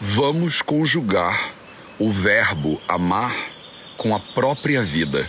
Vamos 0.00 0.62
conjugar 0.62 1.52
o 1.98 2.12
verbo 2.12 2.80
amar 2.86 3.34
com 3.96 4.14
a 4.14 4.20
própria 4.20 4.80
vida. 4.80 5.28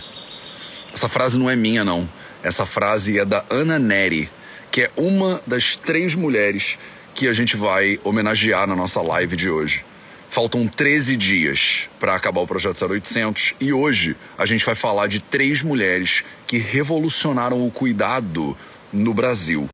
Essa 0.94 1.08
frase 1.08 1.36
não 1.36 1.50
é 1.50 1.56
minha, 1.56 1.82
não. 1.82 2.08
Essa 2.40 2.64
frase 2.64 3.18
é 3.18 3.24
da 3.24 3.44
Ana 3.50 3.80
Neri, 3.80 4.30
que 4.70 4.82
é 4.82 4.90
uma 4.96 5.42
das 5.44 5.74
três 5.74 6.14
mulheres 6.14 6.78
que 7.16 7.26
a 7.26 7.32
gente 7.32 7.56
vai 7.56 7.98
homenagear 8.04 8.68
na 8.68 8.76
nossa 8.76 9.02
live 9.02 9.34
de 9.34 9.50
hoje. 9.50 9.84
Faltam 10.28 10.68
13 10.68 11.16
dias 11.16 11.88
para 11.98 12.14
acabar 12.14 12.40
o 12.40 12.46
projeto 12.46 12.80
0800 12.86 13.54
e 13.58 13.72
hoje 13.72 14.16
a 14.38 14.46
gente 14.46 14.64
vai 14.64 14.76
falar 14.76 15.08
de 15.08 15.18
três 15.18 15.62
mulheres 15.62 16.22
que 16.46 16.58
revolucionaram 16.58 17.66
o 17.66 17.72
cuidado 17.72 18.56
no 18.92 19.12
Brasil. 19.12 19.68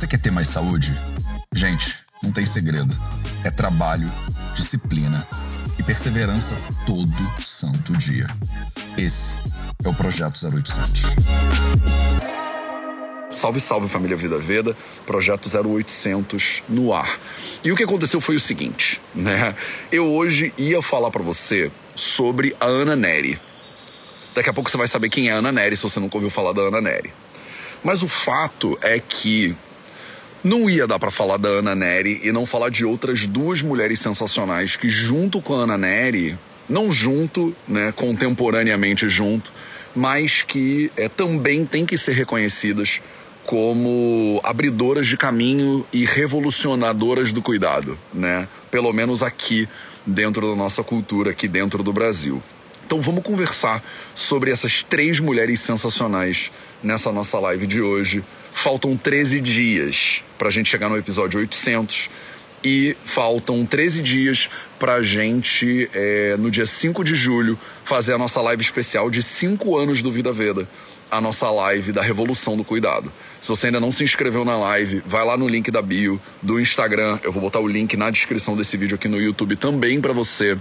Você 0.00 0.06
quer 0.06 0.18
ter 0.18 0.30
mais 0.30 0.48
saúde? 0.48 0.98
Gente, 1.54 1.98
não 2.22 2.32
tem 2.32 2.46
segredo. 2.46 2.98
É 3.44 3.50
trabalho, 3.50 4.10
disciplina 4.54 5.28
e 5.78 5.82
perseverança 5.82 6.56
todo 6.86 7.30
santo 7.38 7.92
dia. 7.92 8.26
Esse 8.96 9.36
é 9.84 9.88
o 9.90 9.94
Projeto 9.94 10.38
0800. 10.42 11.02
Salve, 13.30 13.60
salve 13.60 13.88
família 13.88 14.16
Vida 14.16 14.38
Veda, 14.38 14.74
projeto 15.04 15.50
0800 15.54 16.62
no 16.66 16.94
ar. 16.94 17.20
E 17.62 17.70
o 17.70 17.76
que 17.76 17.84
aconteceu 17.84 18.22
foi 18.22 18.36
o 18.36 18.40
seguinte, 18.40 19.02
né? 19.14 19.54
Eu 19.92 20.06
hoje 20.06 20.54
ia 20.56 20.80
falar 20.80 21.10
para 21.10 21.22
você 21.22 21.70
sobre 21.94 22.56
a 22.58 22.64
Ana 22.64 22.96
Neri. 22.96 23.38
Daqui 24.34 24.48
a 24.48 24.54
pouco 24.54 24.70
você 24.70 24.78
vai 24.78 24.88
saber 24.88 25.10
quem 25.10 25.28
é 25.28 25.32
a 25.32 25.36
Ana 25.36 25.52
Neri 25.52 25.76
se 25.76 25.82
você 25.82 26.00
nunca 26.00 26.16
ouviu 26.16 26.30
falar 26.30 26.54
da 26.54 26.62
Ana 26.62 26.80
Neri. 26.80 27.12
Mas 27.84 28.02
o 28.02 28.08
fato 28.08 28.78
é 28.80 28.98
que 28.98 29.54
não 30.42 30.68
ia 30.70 30.86
dar 30.86 30.98
para 30.98 31.10
falar 31.10 31.36
da 31.36 31.48
Ana 31.48 31.74
Neri 31.74 32.20
e 32.22 32.32
não 32.32 32.46
falar 32.46 32.70
de 32.70 32.84
outras 32.84 33.26
duas 33.26 33.62
mulheres 33.62 34.00
sensacionais 34.00 34.76
que, 34.76 34.88
junto 34.88 35.40
com 35.42 35.54
a 35.54 35.64
Ana 35.64 35.76
Neri, 35.76 36.38
não 36.68 36.90
junto, 36.90 37.54
né, 37.66 37.92
contemporaneamente 37.92 39.08
junto, 39.08 39.52
mas 39.94 40.42
que 40.42 40.90
é, 40.96 41.08
também 41.08 41.66
têm 41.66 41.84
que 41.84 41.98
ser 41.98 42.12
reconhecidas 42.12 43.00
como 43.44 44.40
abridoras 44.44 45.06
de 45.06 45.16
caminho 45.16 45.84
e 45.92 46.04
revolucionadoras 46.04 47.32
do 47.32 47.42
cuidado, 47.42 47.98
né? 48.14 48.46
Pelo 48.70 48.92
menos 48.92 49.22
aqui 49.22 49.68
dentro 50.06 50.48
da 50.48 50.54
nossa 50.54 50.84
cultura, 50.84 51.32
aqui 51.32 51.48
dentro 51.48 51.82
do 51.82 51.92
Brasil. 51.92 52.40
Então 52.86 53.00
vamos 53.00 53.22
conversar 53.22 53.82
sobre 54.14 54.50
essas 54.50 54.82
três 54.82 55.18
mulheres 55.18 55.60
sensacionais 55.60 56.52
nessa 56.82 57.10
nossa 57.10 57.38
live 57.40 57.66
de 57.66 57.80
hoje. 57.80 58.22
Faltam 58.52 58.96
13 58.96 59.40
dias 59.40 60.22
para 60.38 60.48
a 60.48 60.50
gente 60.50 60.68
chegar 60.68 60.88
no 60.88 60.96
episódio 60.96 61.40
800 61.40 62.10
e 62.62 62.96
faltam 63.04 63.64
13 63.64 64.02
dias 64.02 64.48
para 64.78 64.94
a 64.94 65.02
gente, 65.02 65.88
é, 65.94 66.36
no 66.38 66.50
dia 66.50 66.66
5 66.66 67.02
de 67.02 67.14
julho, 67.14 67.58
fazer 67.84 68.12
a 68.12 68.18
nossa 68.18 68.40
live 68.42 68.62
especial 68.62 69.10
de 69.10 69.22
5 69.22 69.76
anos 69.76 70.02
do 70.02 70.12
Vida 70.12 70.32
Veda. 70.32 70.68
A 71.10 71.20
nossa 71.20 71.50
live 71.50 71.90
da 71.90 72.02
Revolução 72.02 72.56
do 72.56 72.62
Cuidado. 72.62 73.12
Se 73.40 73.48
você 73.48 73.66
ainda 73.66 73.80
não 73.80 73.90
se 73.90 74.04
inscreveu 74.04 74.44
na 74.44 74.56
live, 74.56 75.02
vai 75.04 75.24
lá 75.24 75.36
no 75.36 75.48
link 75.48 75.68
da 75.70 75.82
bio 75.82 76.20
do 76.40 76.60
Instagram. 76.60 77.18
Eu 77.24 77.32
vou 77.32 77.42
botar 77.42 77.58
o 77.58 77.66
link 77.66 77.96
na 77.96 78.10
descrição 78.10 78.56
desse 78.56 78.76
vídeo 78.76 78.94
aqui 78.94 79.08
no 79.08 79.20
YouTube 79.20 79.56
também 79.56 80.00
para 80.00 80.12
você 80.12 80.56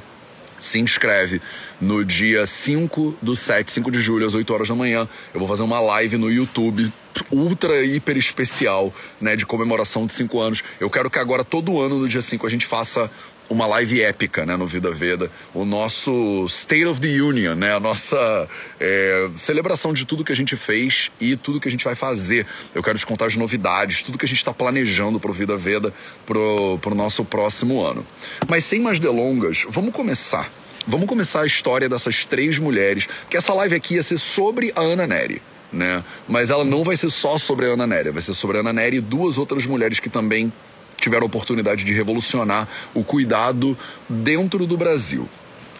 se 0.59 0.79
inscreve 0.79 1.41
no 1.79 2.03
dia 2.03 2.45
5 2.45 3.17
do 3.21 3.35
7, 3.35 3.71
5 3.71 3.91
de 3.91 4.01
julho, 4.01 4.25
às 4.25 4.33
8 4.33 4.53
horas 4.53 4.67
da 4.67 4.75
manhã. 4.75 5.07
Eu 5.33 5.39
vou 5.39 5.47
fazer 5.47 5.63
uma 5.63 5.79
live 5.79 6.17
no 6.17 6.31
YouTube 6.31 6.91
ultra 7.31 7.83
hiper 7.83 8.17
especial, 8.17 8.93
né, 9.19 9.35
de 9.35 9.45
comemoração 9.45 10.05
de 10.05 10.13
5 10.13 10.39
anos. 10.39 10.63
Eu 10.79 10.89
quero 10.89 11.09
que 11.09 11.19
agora 11.19 11.43
todo 11.43 11.79
ano 11.79 11.99
no 11.99 12.07
dia 12.07 12.21
5 12.21 12.45
a 12.45 12.49
gente 12.49 12.65
faça 12.65 13.09
uma 13.49 13.65
live 13.65 14.01
épica, 14.01 14.45
né, 14.45 14.55
no 14.55 14.67
Vida 14.67 14.91
Veda, 14.91 15.31
o 15.53 15.65
nosso 15.65 16.45
State 16.47 16.85
of 16.85 17.01
the 17.01 17.19
Union, 17.19 17.55
né, 17.55 17.73
a 17.75 17.79
nossa 17.79 18.47
é, 18.79 19.27
celebração 19.35 19.91
de 19.91 20.05
tudo 20.05 20.23
que 20.23 20.31
a 20.31 20.35
gente 20.35 20.55
fez 20.55 21.09
e 21.19 21.35
tudo 21.35 21.59
que 21.59 21.67
a 21.67 21.71
gente 21.71 21.83
vai 21.83 21.95
fazer. 21.95 22.45
Eu 22.75 22.83
quero 22.83 22.99
te 22.99 23.05
contar 23.05 23.25
as 23.25 23.35
novidades, 23.35 24.03
tudo 24.03 24.17
que 24.17 24.25
a 24.25 24.27
gente 24.27 24.37
está 24.37 24.53
planejando 24.53 25.19
para 25.19 25.31
o 25.31 25.33
Vida 25.33 25.57
Veda 25.57 25.91
pro, 26.27 26.77
pro 26.79 26.93
nosso 26.93 27.25
próximo 27.25 27.83
ano. 27.83 28.05
Mas 28.47 28.65
sem 28.65 28.79
mais 28.79 28.99
delongas, 28.99 29.65
vamos 29.67 29.93
começar. 29.93 30.51
Vamos 30.87 31.07
começar 31.07 31.41
a 31.41 31.45
história 31.47 31.89
dessas 31.89 32.25
três 32.25 32.57
mulheres, 32.59 33.07
que 33.29 33.37
essa 33.37 33.53
live 33.53 33.75
aqui 33.75 33.95
ia 33.95 34.03
ser 34.03 34.17
sobre 34.17 34.71
a 34.75 34.81
Ana 34.81 35.07
Neri. 35.07 35.41
Né? 35.71 36.03
Mas 36.27 36.49
ela 36.49 36.63
não 36.63 36.83
vai 36.83 36.97
ser 36.97 37.09
só 37.09 37.37
sobre 37.37 37.67
a 37.67 37.69
Ana 37.69 37.85
Neri, 37.85 38.09
vai 38.09 38.21
ser 38.21 38.33
sobre 38.33 38.57
a 38.57 38.59
Ana 38.61 38.73
Neri 38.73 38.97
e 38.97 39.01
duas 39.01 39.37
outras 39.37 39.65
mulheres 39.65 39.99
que 39.99 40.09
também 40.09 40.51
tiveram 40.97 41.23
a 41.23 41.27
oportunidade 41.27 41.83
de 41.83 41.93
revolucionar 41.93 42.67
o 42.93 43.03
cuidado 43.03 43.77
dentro 44.07 44.65
do 44.65 44.75
Brasil. 44.77 45.29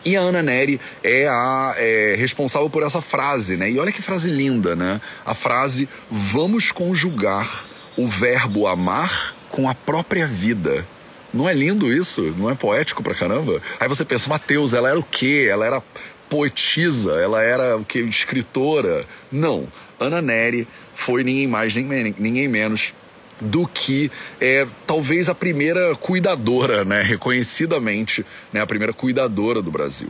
E 0.06 0.16
a 0.16 0.22
Ana 0.22 0.42
Neri 0.42 0.80
é 1.04 1.28
a 1.28 1.76
é, 1.78 2.16
responsável 2.18 2.70
por 2.70 2.84
essa 2.84 3.02
frase, 3.02 3.58
né? 3.58 3.70
E 3.70 3.80
olha 3.80 3.92
que 3.92 4.02
frase 4.02 4.30
linda, 4.30 4.76
né? 4.76 5.02
A 5.26 5.36
frase 5.36 5.90
vamos 6.10 6.72
conjugar 6.72 7.66
o 7.98 8.08
verbo 8.08 8.66
amar 8.66 9.36
com 9.50 9.68
a 9.68 9.76
própria 9.76 10.26
vida. 10.26 10.88
Não 11.34 11.50
é 11.50 11.54
lindo 11.54 11.92
isso? 11.92 12.34
Não 12.38 12.50
é 12.50 12.56
poético 12.56 13.04
pra 13.04 13.14
caramba? 13.14 13.62
Aí 13.80 13.88
você 13.88 14.06
pensa, 14.06 14.30
Mateus, 14.30 14.74
ela 14.74 14.90
era 14.90 15.00
o 15.00 15.04
quê? 15.04 15.48
Ela 15.50 15.66
era 15.66 15.84
poetisa, 16.30 17.14
ela 17.14 17.42
era 17.42 17.78
o 17.78 17.84
que? 17.84 18.00
Escritora? 18.00 19.06
Não. 19.32 19.68
Ana 20.00 20.22
Neri 20.22 20.68
foi 20.96 21.24
ninguém 21.24 21.48
mais, 21.48 21.74
nem 21.76 22.14
ninguém 22.18 22.48
menos 22.48 22.94
do 23.42 23.68
que 23.68 24.12
é, 24.40 24.68
talvez 24.86 25.30
a 25.30 25.36
primeira 25.36 25.96
cuidadora, 25.96 26.84
né, 26.84 27.02
reconhecidamente, 27.02 28.26
né, 28.52 28.62
a 28.62 28.68
primeira 28.68 28.94
cuidadora 28.94 29.62
do 29.62 29.72
Brasil. 29.72 30.10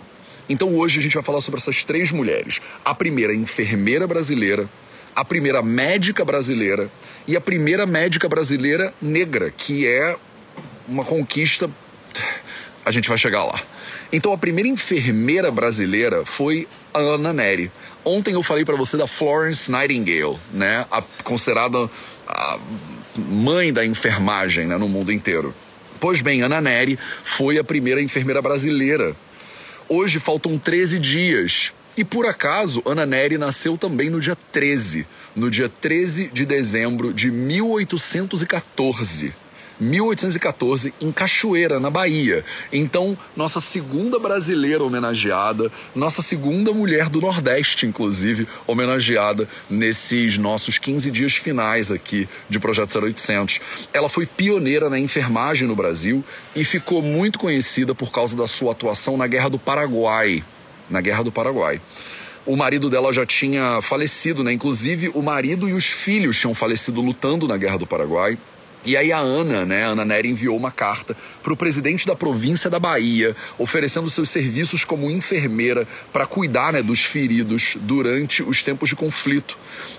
Então 0.50 0.76
hoje 0.76 1.00
a 1.00 1.02
gente 1.02 1.14
vai 1.14 1.24
falar 1.24 1.42
sobre 1.42 1.60
essas 1.60 1.84
três 1.84 2.12
mulheres: 2.12 2.60
a 2.84 2.94
primeira 2.94 3.34
enfermeira 3.36 4.08
brasileira, 4.08 4.68
a 5.16 5.24
primeira 5.24 5.62
médica 5.62 6.26
brasileira 6.26 6.92
e 7.28 7.38
a 7.38 7.42
primeira 7.42 7.86
médica 7.86 8.28
brasileira 8.28 8.94
negra, 9.02 9.52
que 9.52 9.88
é 9.88 10.16
uma 10.88 11.06
conquista. 11.06 11.70
A 12.84 12.92
gente 12.92 13.08
vai 13.08 13.18
chegar 13.18 13.44
lá. 13.44 13.62
Então 14.12 14.34
a 14.34 14.38
primeira 14.38 14.68
enfermeira 14.68 15.52
brasileira 15.52 16.26
foi 16.26 16.68
Ana 16.94 17.32
Neri. 17.32 17.72
Ontem 18.04 18.34
eu 18.34 18.42
falei 18.42 18.66
para 18.66 18.76
você 18.76 18.98
da 18.98 19.06
Florence 19.06 19.70
Nightingale, 19.70 20.40
né, 20.52 20.86
a, 20.90 21.04
considerada 21.24 21.88
a 22.28 22.60
mãe 23.16 23.72
da 23.72 23.86
enfermagem 23.86 24.66
né, 24.66 24.78
no 24.78 24.90
mundo 24.90 25.12
inteiro. 25.12 25.54
Pois 26.00 26.22
bem, 26.22 26.42
Ana 26.42 26.60
Neri 26.60 26.98
foi 27.24 27.60
a 27.60 27.64
primeira 27.64 28.02
enfermeira 28.02 28.42
brasileira. 28.42 29.16
Hoje 29.88 30.20
faltam 30.20 30.58
13 30.58 30.98
dias. 30.98 31.72
E 31.96 32.04
por 32.04 32.26
acaso, 32.26 32.82
Ana 32.86 33.06
Neri 33.06 33.38
nasceu 33.38 33.78
também 33.78 34.10
no 34.10 34.22
dia 34.22 34.36
13, 34.36 35.06
no 35.36 35.52
dia 35.52 35.70
13 35.70 36.32
de 36.34 36.46
dezembro 36.46 37.14
de 37.14 37.30
1814. 37.30 39.34
1814, 39.80 40.94
em 41.00 41.12
Cachoeira, 41.12 41.80
na 41.80 41.90
Bahia. 41.90 42.44
Então, 42.72 43.18
nossa 43.36 43.62
segunda 43.62 44.20
brasileira 44.20 44.84
homenageada, 44.84 45.72
nossa 45.96 46.22
segunda 46.22 46.74
mulher 46.74 47.10
do 47.10 47.22
Nordeste, 47.22 47.86
inclusive, 47.86 48.48
homenageada 48.68 49.48
nesses 49.70 50.38
nossos 50.38 50.78
15 50.78 51.10
dias 51.12 51.34
finais 51.34 51.92
aqui 51.92 52.28
de 52.50 52.60
Projeto 52.60 52.98
0800. 53.00 53.60
Ela 53.94 54.10
foi 54.10 54.26
pioneira 54.26 54.90
na 54.90 55.00
enfermagem 55.00 55.68
no 55.68 55.76
Brasil 55.76 56.24
e 56.56 56.66
ficou 56.66 57.02
muito 57.02 57.40
conhecida 57.40 57.96
por 57.96 58.12
causa 58.12 58.36
da 58.36 58.48
sua 58.48 58.74
atuação 58.74 59.16
na 59.16 59.28
Guerra 59.28 59.50
do 59.50 59.60
Paraguai. 59.60 60.44
Na 60.90 61.02
Guerra 61.02 61.24
do 61.24 61.32
Paraguai 61.32 61.82
o 62.46 62.56
marido 62.56 62.90
dela 62.90 63.14
já 63.14 63.28
tinha 63.28 63.80
falecido, 63.80 64.44
né? 64.44 64.52
Inclusive, 64.52 65.12
o 65.14 65.22
marido 65.22 65.70
e 65.70 65.74
os 65.74 65.86
filhos 65.86 66.40
tinham 66.40 66.56
falecido 66.56 67.00
lutando 67.00 67.48
na 67.48 67.56
Guerra 67.58 67.78
do 67.78 67.86
Paraguai. 67.86 68.40
E 68.86 68.96
aí 68.96 69.12
a 69.12 69.20
Ana, 69.20 69.66
né, 69.66 69.84
Ana 69.84 70.06
Nery 70.06 70.30
enviou 70.30 70.56
uma 70.56 70.72
carta 70.72 71.18
para 71.44 71.52
o 71.52 71.58
presidente 71.58 72.08
da 72.08 72.16
província 72.16 72.70
da 72.70 72.80
Bahia, 72.80 73.36
oferecendo 73.58 74.10
seus 74.10 74.30
serviços 74.30 74.86
como 74.86 75.12
enfermeira 75.12 75.86
para 76.14 76.26
cuidar 76.26 76.72
né, 76.74 76.82
dos 76.82 77.02
feridos 77.02 77.76
durante 77.82 78.42
os 78.42 78.64
tempos 78.64 78.88
de 78.90 78.96
conflito. 78.96 79.58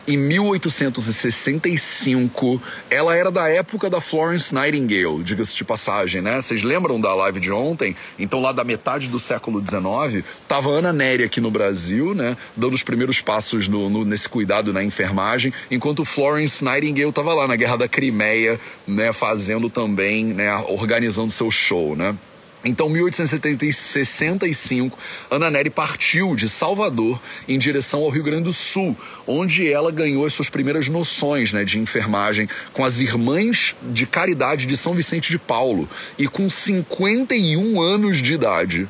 Em 0.09 0.17
1865, 0.17 2.62
ela 2.88 3.15
era 3.15 3.31
da 3.31 3.47
época 3.49 3.91
da 3.91 4.00
Florence 4.00 4.55
Nightingale, 4.55 5.23
diga-se 5.23 5.55
de 5.56 5.65
passagem, 5.65 6.23
né? 6.23 6.41
Vocês 6.41 6.62
lembram 6.62 6.99
da 7.00 7.12
live 7.15 7.41
de 7.41 7.50
ontem? 7.53 7.97
Então, 8.19 8.41
lá 8.41 8.53
da 8.53 8.65
metade 8.65 9.09
do 9.09 9.19
século 9.19 9.61
XIX, 9.61 10.25
tava 10.49 10.71
Ana 10.71 10.91
Nery 10.93 11.25
aqui 11.25 11.41
no 11.41 11.50
Brasil, 11.50 12.15
né, 12.15 12.37
dando 12.56 12.75
os 12.75 12.83
primeiros 12.83 13.21
passos 13.21 13.69
no, 13.69 13.88
no, 13.88 14.05
nesse 14.05 14.29
cuidado 14.29 14.73
na 14.73 14.83
enfermagem, 14.83 15.53
enquanto 15.71 16.05
Florence 16.05 16.65
Nightingale 16.65 17.11
estava 17.11 17.33
lá 17.35 17.47
na 17.47 17.55
Guerra 17.56 17.76
da 17.76 17.88
Crimeia, 17.88 18.59
né, 18.87 19.12
fazendo 19.12 19.70
também, 19.70 20.26
né, 20.26 20.55
organizando 20.69 21.31
seu 21.31 21.50
show, 21.50 21.96
né? 21.96 22.14
Então, 22.62 22.90
1865, 22.90 24.99
Ana 25.31 25.50
Nery 25.50 25.70
partiu 25.70 26.37
de 26.37 26.46
Salvador 26.46 27.19
em 27.49 27.58
direção 27.58 28.00
ao 28.00 28.11
Rio 28.11 28.22
Grande 28.22 28.44
do 28.44 28.52
Sul, 28.52 28.94
onde 29.26 29.72
ela 29.72 29.90
ganhou 29.90 30.26
as 30.26 30.34
suas 30.34 30.50
primeiras 30.50 30.87
noções 30.87 31.55
né, 31.55 31.64
de 31.64 31.78
enfermagem 31.78 32.46
com 32.75 32.84
as 32.84 33.00
Irmãs 33.00 33.75
de 33.90 34.05
Caridade 34.05 34.67
de 34.67 34.76
São 34.76 34.94
Vicente 34.94 35.31
de 35.31 35.38
Paulo. 35.38 35.88
E 36.19 36.28
com 36.28 36.50
51 36.50 37.81
anos 37.81 38.19
de 38.19 38.34
idade, 38.34 38.87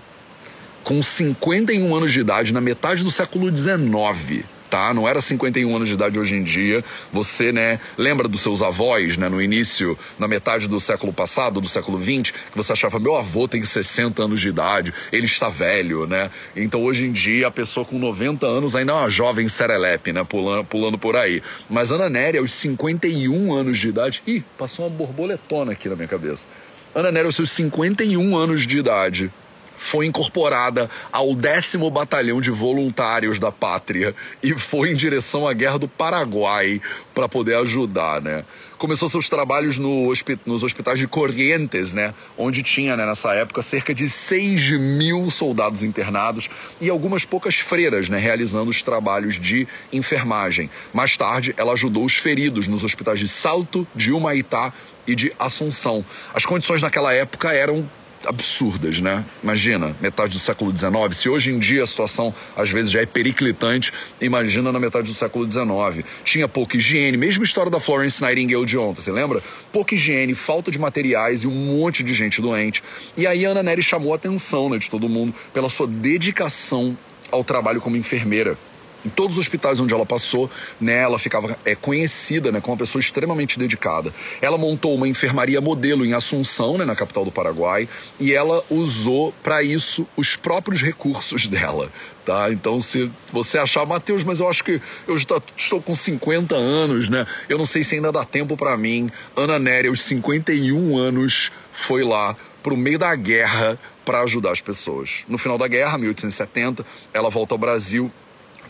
com 0.83 1.01
51 1.01 1.95
anos 1.95 2.11
de 2.11 2.19
idade, 2.19 2.53
na 2.53 2.61
metade 2.61 3.05
do 3.05 3.11
século 3.11 3.57
XIX, 3.57 4.45
tá? 4.71 4.95
Não 4.95 5.07
era 5.07 5.21
51 5.21 5.75
anos 5.75 5.89
de 5.89 5.95
idade 5.95 6.19
hoje 6.19 6.37
em 6.37 6.45
dia. 6.45 6.85
Você, 7.13 7.51
né, 7.51 7.81
lembra 7.99 8.29
dos 8.29 8.41
seus 8.41 8.63
avós, 8.63 9.17
né, 9.17 9.29
no 9.29 9.43
início, 9.43 9.99
na 10.19 10.29
metade 10.29 10.69
do 10.69 10.81
século 10.81 11.13
passado, 11.13 11.61
do 11.61 11.69
século 11.69 11.99
20, 11.99 12.33
que 12.33 12.57
você 12.57 12.73
achava, 12.73 13.01
meu 13.01 13.17
avô 13.17 13.49
tem 13.49 13.65
60 13.65 14.23
anos 14.23 14.41
de 14.41 14.49
idade, 14.49 14.95
ele 15.13 15.27
está 15.27 15.49
velho, 15.49 16.07
né? 16.07 16.31
Então 16.55 16.83
hoje 16.83 17.05
em 17.05 17.13
dia 17.13 17.49
a 17.49 17.51
pessoa 17.51 17.85
com 17.85 17.99
90 17.99 18.47
anos 18.47 18.75
ainda 18.75 18.93
é 18.93 18.95
uma 18.95 19.11
jovem 19.11 19.49
serelepe, 19.49 20.13
né, 20.13 20.23
pulando, 20.23 20.65
pulando 20.65 20.97
por 20.97 21.17
aí. 21.17 21.43
Mas 21.69 21.91
Ana 21.91 22.09
Nery, 22.09 22.39
aos 22.39 22.53
51 22.53 23.53
anos 23.53 23.79
de 23.79 23.89
idade, 23.89 24.23
ih, 24.27 24.45
passou 24.57 24.87
uma 24.87 24.97
borboletona 24.97 25.73
aqui 25.73 25.89
na 25.89 25.97
minha 25.97 26.09
cabeça. 26.09 26.49
Ana 26.95 27.11
Nery, 27.11 27.27
aos 27.27 27.37
seus 27.37 27.51
51 27.51 28.37
anos 28.37 28.67
de 28.67 28.79
idade, 28.79 29.33
foi 29.81 30.05
incorporada 30.05 30.91
ao 31.11 31.35
décimo 31.35 31.91
batalhão 31.91 32.39
de 32.39 32.51
voluntários 32.51 33.39
da 33.39 33.51
pátria 33.51 34.15
e 34.43 34.53
foi 34.53 34.91
em 34.91 34.95
direção 34.95 35.49
à 35.49 35.55
guerra 35.55 35.79
do 35.79 35.89
Paraguai 35.89 36.83
para 37.15 37.27
poder 37.27 37.55
ajudar, 37.57 38.21
né? 38.21 38.45
Começou 38.77 39.09
seus 39.09 39.29
trabalhos 39.29 39.79
no, 39.79 40.13
nos 40.45 40.63
hospitais 40.63 40.99
de 40.99 41.09
Corrientes, 41.09 41.95
né? 41.95 42.13
Onde 42.37 42.63
tinha, 42.63 42.95
né, 42.95 43.07
nessa 43.07 43.33
época, 43.35 43.63
cerca 43.63 43.95
de 43.95 44.07
6 44.07 44.73
mil 44.79 45.31
soldados 45.31 45.83
internados 45.83 46.51
e 46.79 46.91
algumas 46.91 47.25
poucas 47.25 47.57
freiras, 47.57 48.11
né? 48.11 48.19
Realizando 48.19 48.69
os 48.69 48.83
trabalhos 48.83 49.41
de 49.41 49.67
enfermagem. 49.91 50.69
Mais 50.93 51.17
tarde, 51.17 51.55
ela 51.57 51.73
ajudou 51.73 52.05
os 52.05 52.17
feridos 52.17 52.69
nos 52.69 52.85
hospitais 52.85 53.19
de 53.19 53.29
Salto, 53.29 53.89
de 53.95 54.13
Humaitá 54.13 54.75
e 55.07 55.15
de 55.15 55.33
Assunção. 55.39 56.05
As 56.35 56.45
condições 56.45 56.83
naquela 56.83 57.15
época 57.15 57.53
eram 57.53 57.89
absurdas, 58.27 59.01
né? 59.01 59.25
Imagina, 59.43 59.97
metade 60.01 60.37
do 60.37 60.43
século 60.43 60.77
XIX. 60.77 60.93
Se 61.15 61.29
hoje 61.29 61.51
em 61.51 61.59
dia 61.59 61.83
a 61.83 61.87
situação 61.87 62.35
às 62.57 62.71
vezes 62.71 62.91
já 62.91 63.01
é 63.01 63.07
periclitante, 63.07 63.93
imagina 64.21 64.71
na 64.71 64.79
metade 64.79 65.09
do 65.09 65.15
século 65.15 65.51
XIX. 65.51 66.05
Tinha 66.25 66.49
pouca 66.49 66.77
higiene, 66.77 67.17
mesma 67.17 67.45
história 67.45 67.71
da 67.71 67.81
Florence 67.81 68.23
Nightingale 68.23 68.67
de 68.67 68.77
ontem, 68.77 69.03
você 69.03 69.11
lembra? 69.13 69.43
Pouca 69.73 69.95
higiene, 69.95 70.35
falta 70.35 70.71
de 70.71 70.79
materiais 70.79 71.43
e 71.43 71.47
um 71.47 71.51
monte 71.51 72.03
de 72.03 72.13
gente 72.15 72.41
doente. 72.41 72.83
E 73.17 73.27
aí 73.27 73.47
a 73.47 73.51
Ana 73.51 73.63
Nery 73.63 73.83
chamou 73.83 74.13
a 74.13 74.17
atenção 74.17 74.69
né, 74.69 74.79
de 74.79 74.91
todo 74.91 75.09
mundo 75.09 75.35
pela 75.53 75.69
sua 75.69 75.87
dedicação 75.87 76.97
ao 77.31 77.45
trabalho 77.45 77.81
como 77.81 77.97
enfermeira. 77.97 78.57
Em 79.05 79.09
todos 79.09 79.37
os 79.37 79.41
hospitais 79.41 79.81
onde 79.81 79.95
ela 79.95 80.07
passou, 80.07 80.51
né, 80.81 80.99
ela 80.99 81.19
ficava 81.19 81.59
é, 81.65 81.75
conhecida 81.75 82.53
né, 82.53 82.61
como 82.61 82.75
uma 82.75 82.79
pessoa 82.79 83.01
extremamente 83.01 83.59
dedicada. 83.59 84.13
Ela 84.41 84.59
montou 84.59 84.95
uma 84.95 85.09
enfermaria 85.09 85.61
modelo 85.61 86.05
em 86.05 86.13
Assunção, 86.13 86.77
né, 86.77 86.85
na 86.85 86.95
capital 86.95 87.25
do 87.25 87.33
Paraguai, 87.33 87.89
e 88.19 88.33
ela 88.33 88.63
usou 88.71 89.33
para 89.43 89.63
isso 89.63 90.07
os 90.17 90.37
próprios 90.37 90.83
recursos 90.83 91.47
dela. 91.47 91.91
Tá? 92.25 92.53
Então, 92.53 92.81
se 92.81 93.11
você 93.33 93.59
achar, 93.59 93.87
Matheus, 93.87 94.23
mas 94.23 94.39
eu 94.39 94.49
acho 94.49 94.63
que 94.63 94.81
eu 95.09 95.17
estou 95.17 95.81
com 95.81 95.95
50 95.95 96.55
anos, 96.55 97.09
né? 97.09 97.27
Eu 97.49 97.57
não 97.57 97.67
sei 97.67 97.83
se 97.83 97.95
ainda 97.95 98.13
dá 98.13 98.25
tempo 98.25 98.57
para 98.57 98.77
mim. 98.77 99.09
Ana 99.35 99.59
Nery, 99.59 99.89
aos 99.89 100.03
51 100.03 100.97
anos, 100.99 101.51
foi 101.73 102.05
lá 102.05 102.37
pro 102.63 102.77
meio 102.77 102.99
da 102.99 103.15
guerra 103.17 103.79
para 104.05 104.21
ajudar 104.23 104.53
as 104.53 104.61
pessoas. 104.61 105.25
No 105.29 105.39
final 105.39 105.57
da 105.57 105.67
guerra, 105.67 105.97
1870, 105.97 106.85
ela 107.13 107.31
volta 107.31 107.55
ao 107.55 107.59
Brasil 107.59 108.13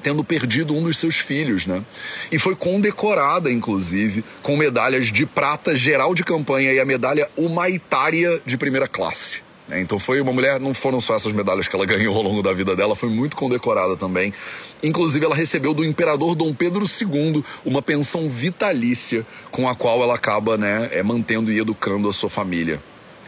tendo 0.02 0.24
perdido 0.24 0.74
um 0.74 0.82
dos 0.82 0.98
seus 0.98 1.16
filhos, 1.16 1.66
né? 1.66 1.82
E 2.30 2.38
foi 2.38 2.54
condecorada, 2.54 3.50
inclusive, 3.50 4.24
com 4.42 4.56
medalhas 4.56 5.12
de 5.12 5.26
prata 5.26 5.74
geral 5.74 6.14
de 6.14 6.24
campanha 6.24 6.72
e 6.72 6.80
a 6.80 6.84
medalha 6.84 7.28
humanitária 7.36 8.40
de 8.44 8.56
primeira 8.56 8.88
classe. 8.88 9.42
Né? 9.70 9.80
Então 9.80 9.98
foi 9.98 10.20
uma 10.20 10.32
mulher, 10.32 10.58
não 10.58 10.74
foram 10.74 11.00
só 11.00 11.14
essas 11.14 11.32
medalhas 11.32 11.68
que 11.68 11.76
ela 11.76 11.86
ganhou 11.86 12.14
ao 12.16 12.22
longo 12.22 12.42
da 12.42 12.52
vida 12.52 12.74
dela, 12.74 12.96
foi 12.96 13.08
muito 13.08 13.36
condecorada 13.36 13.96
também. 13.96 14.34
Inclusive, 14.82 15.24
ela 15.24 15.36
recebeu 15.36 15.72
do 15.72 15.84
imperador 15.84 16.34
Dom 16.34 16.52
Pedro 16.52 16.84
II 16.84 17.44
uma 17.64 17.80
pensão 17.80 18.28
vitalícia 18.28 19.24
com 19.50 19.68
a 19.68 19.74
qual 19.74 20.02
ela 20.02 20.14
acaba 20.14 20.56
né, 20.56 20.88
é, 20.92 21.02
mantendo 21.02 21.52
e 21.52 21.58
educando 21.58 22.08
a 22.08 22.12
sua 22.12 22.28
família. 22.28 22.82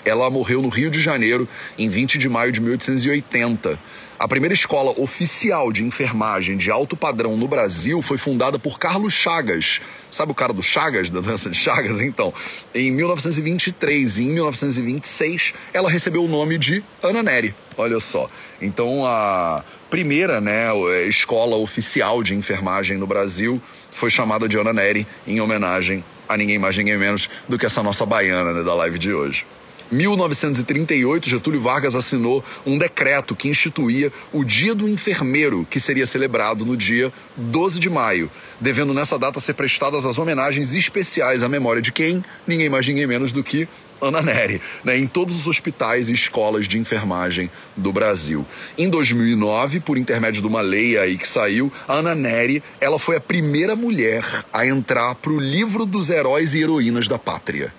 Ela 0.05 0.29
morreu 0.29 0.61
no 0.61 0.69
Rio 0.69 0.91
de 0.91 1.01
Janeiro 1.01 1.49
em 1.79 1.89
20 1.89 2.19
de 2.19 2.29
maio 2.29 2.51
de 2.51 2.61
1880 2.61 3.79
a 4.23 4.29
primeira 4.29 4.55
escola 4.55 4.95
oficial 5.01 5.73
de 5.73 5.83
enfermagem 5.83 6.57
de 6.57 6.71
alto 6.71 6.97
padrão 6.97 7.37
no 7.37 7.49
Brasil 7.49 8.01
foi 8.01 8.17
fundada 8.17 8.57
por 8.57 8.79
Carlos 8.79 9.13
Chagas. 9.13 9.81
Sabe 10.13 10.31
o 10.31 10.35
cara 10.35 10.53
do 10.53 10.63
Chagas, 10.63 11.11
da 11.11 11.21
doença 11.21 11.51
de 11.51 11.57
Chagas? 11.59 12.01
Então, 12.01 12.33
em 12.73 12.93
1923 12.93 14.19
e 14.19 14.23
em 14.23 14.29
1926, 14.29 15.55
ela 15.75 15.91
recebeu 15.91 16.25
o 16.25 16.29
nome 16.29 16.57
de 16.57 16.85
Ana 17.03 17.21
Neri. 17.21 17.53
Olha 17.77 17.99
só. 17.99 18.31
Então, 18.61 19.05
a 19.05 19.65
primeira 19.91 20.41
né, 20.41 20.69
escola 21.09 21.57
oficial 21.57 22.23
de 22.23 22.33
enfermagem 22.33 22.97
no 22.99 23.09
Brasil 23.09 23.61
foi 23.91 24.09
chamada 24.09 24.49
de 24.49 24.57
Ana 24.57 24.73
Neri, 24.73 25.05
em 25.27 25.41
homenagem 25.41 26.05
a 26.29 26.37
ninguém 26.37 26.61
mais, 26.61 26.77
ninguém 26.77 26.97
menos 26.97 27.29
do 27.49 27.59
que 27.59 27.67
essa 27.67 27.83
nossa 27.83 28.07
baiana 28.07 28.53
né, 28.53 28.63
da 28.63 28.73
live 28.75 29.01
de 29.01 29.13
hoje. 29.13 29.45
1938, 29.93 31.29
Getúlio 31.29 31.61
Vargas 31.61 31.95
assinou 31.95 32.43
um 32.65 32.79
decreto 32.79 33.37
que 33.37 33.49
instituía 33.49 34.11
o 34.33 34.43
Dia 34.43 34.75
do 34.75 34.89
Enfermeiro, 34.89 35.67
que 35.69 35.79
seria 35.79 36.07
celebrado 36.07 36.65
no 36.65 36.77
dia 36.77 37.13
12 37.37 37.79
de 37.79 37.91
maio, 37.91 38.31
devendo 38.59 38.95
nessa 38.95 39.19
data 39.19 39.39
ser 39.39 39.53
prestadas 39.53 40.07
as 40.07 40.19
homenagens 40.19 40.73
especiais 40.73 41.43
à 41.43 41.49
memória 41.49 41.83
de 41.83 41.93
quem? 41.93 42.25
Ninguém 42.47 42.71
mais, 42.71 42.87
ninguém 42.87 43.07
menos 43.07 43.33
do 43.33 43.45
que 43.45 43.69
Ana 44.01 44.21
Nery, 44.21 44.61
né, 44.83 44.99
em 44.99 45.07
todos 45.07 45.39
os 45.39 45.47
hospitais 45.47 46.09
e 46.09 46.13
escolas 46.13 46.67
de 46.67 46.77
enfermagem 46.79 47.49
do 47.77 47.93
Brasil. 47.93 48.45
Em 48.77 48.89
2009, 48.89 49.79
por 49.79 49.97
intermédio 49.97 50.43
de 50.43 50.49
uma 50.49 50.61
lei 50.61 50.99
aí 50.99 51.17
que 51.17 51.29
saiu, 51.29 51.73
a 51.87 51.95
Ana 51.95 52.15
Nery, 52.15 52.63
ela 52.81 52.99
foi 52.99 53.17
a 53.17 53.21
primeira 53.21 53.77
mulher 53.77 54.25
a 54.53 54.67
entrar 54.67 55.15
para 55.15 55.31
o 55.31 55.39
livro 55.39 55.87
dos 55.87 56.11
heróis 56.11 56.55
e 56.55 56.63
heroínas 56.63 57.07
da 57.07 57.19
pátria. 57.19 57.73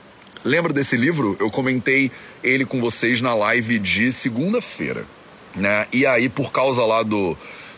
Lembra 0.44 0.74
desse 0.74 0.98
livro? 0.98 1.38
Eu 1.40 1.50
comentei 1.50 2.12
ele 2.44 2.66
com 2.66 2.82
vocês 2.82 3.22
na 3.22 3.34
live 3.34 3.80
de 3.80 4.12
segunda-feira, 4.12 5.06
né? 5.56 5.88
E 5.94 6.06
aí, 6.06 6.28
por 6.28 6.52
causa 6.52 6.86
lá 6.86 7.02
do, 7.02 7.38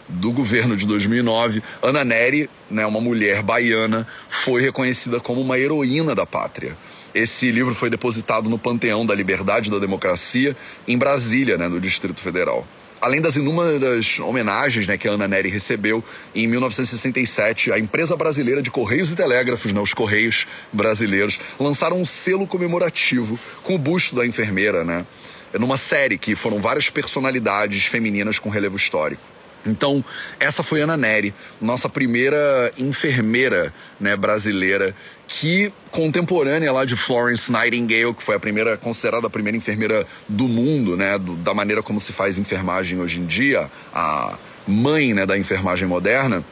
do 0.10 0.32
governo 0.32 0.76
de 0.76 0.86
2009, 0.86 1.62
Ana 1.82 2.04
Nery, 2.04 2.50
né, 2.70 2.84
uma 2.86 3.00
mulher 3.00 3.44
baiana, 3.44 4.08
foi 4.28 4.62
reconhecida 4.62 5.20
como 5.20 5.42
uma 5.42 5.60
heroína 5.60 6.16
da 6.16 6.26
pátria. 6.26 6.76
Esse 7.14 7.52
livro 7.52 7.76
foi 7.76 7.90
depositado 7.90 8.50
no 8.50 8.58
Panteão 8.58 9.06
da 9.06 9.14
Liberdade 9.14 9.70
e 9.70 9.72
da 9.72 9.78
Democracia, 9.80 10.58
em 10.88 10.98
Brasília, 10.98 11.58
né, 11.58 11.68
no 11.68 11.80
Distrito 11.80 12.20
Federal 12.20 12.66
além 13.06 13.22
das 13.22 13.36
inúmeras 13.36 14.20
homenagens 14.20 14.88
né, 14.88 14.98
que 14.98 15.08
a 15.08 15.12
Ana 15.12 15.28
Nery 15.28 15.48
recebeu, 15.50 16.04
em 16.34 16.48
1967, 16.48 17.72
a 17.72 17.78
empresa 17.78 18.16
brasileira 18.16 18.64
de 18.64 18.72
Correios 18.72 19.12
e 19.12 19.16
Telégrafos, 19.16 19.72
né, 19.72 19.80
os 19.80 19.94
Correios 19.94 20.48
brasileiros, 20.74 21.40
lançaram 21.60 22.02
um 22.02 22.06
selo 22.06 22.48
comemorativo 22.48 23.40
com 23.62 23.76
o 23.76 23.78
busto 23.78 24.16
da 24.16 24.26
enfermeira, 24.26 24.84
né? 24.84 25.06
Numa 25.54 25.78
série 25.78 26.18
que 26.18 26.36
foram 26.36 26.60
várias 26.60 26.90
personalidades 26.90 27.86
femininas 27.86 28.40
com 28.40 28.50
relevo 28.50 28.76
histórico. 28.76 29.22
Então, 29.64 30.04
essa 30.40 30.64
foi 30.64 30.82
Ana 30.82 30.98
Nery, 30.98 31.32
nossa 31.62 31.88
primeira 31.88 32.74
enfermeira 32.76 33.72
né, 34.00 34.16
brasileira 34.16 34.96
que 35.28 35.72
contemporânea 35.92 36.72
lá 36.72 36.86
de 36.86 36.96
Florence 36.96 37.52
Nightingale, 37.52 38.14
que 38.14 38.24
foi 38.24 38.36
a 38.36 38.40
primeira 38.40 38.78
considerada 38.78 39.28
a 39.28 39.30
primeira 39.30 39.58
enfermeira 39.58 40.06
do 40.28 40.48
mundo, 40.48 40.96
né, 40.96 41.18
do, 41.18 41.36
da 41.36 41.54
maneira 41.54 41.82
como 41.82 42.00
se 42.00 42.14
faz 42.14 42.38
enfermagem 42.38 43.00
hoje 43.00 43.20
em 43.20 43.26
dia, 43.26 43.70
a 43.94 44.38
mãe, 44.68 45.14
né, 45.14 45.26
da 45.26 45.38
enfermagem 45.38 45.88
moderna. 45.88 46.44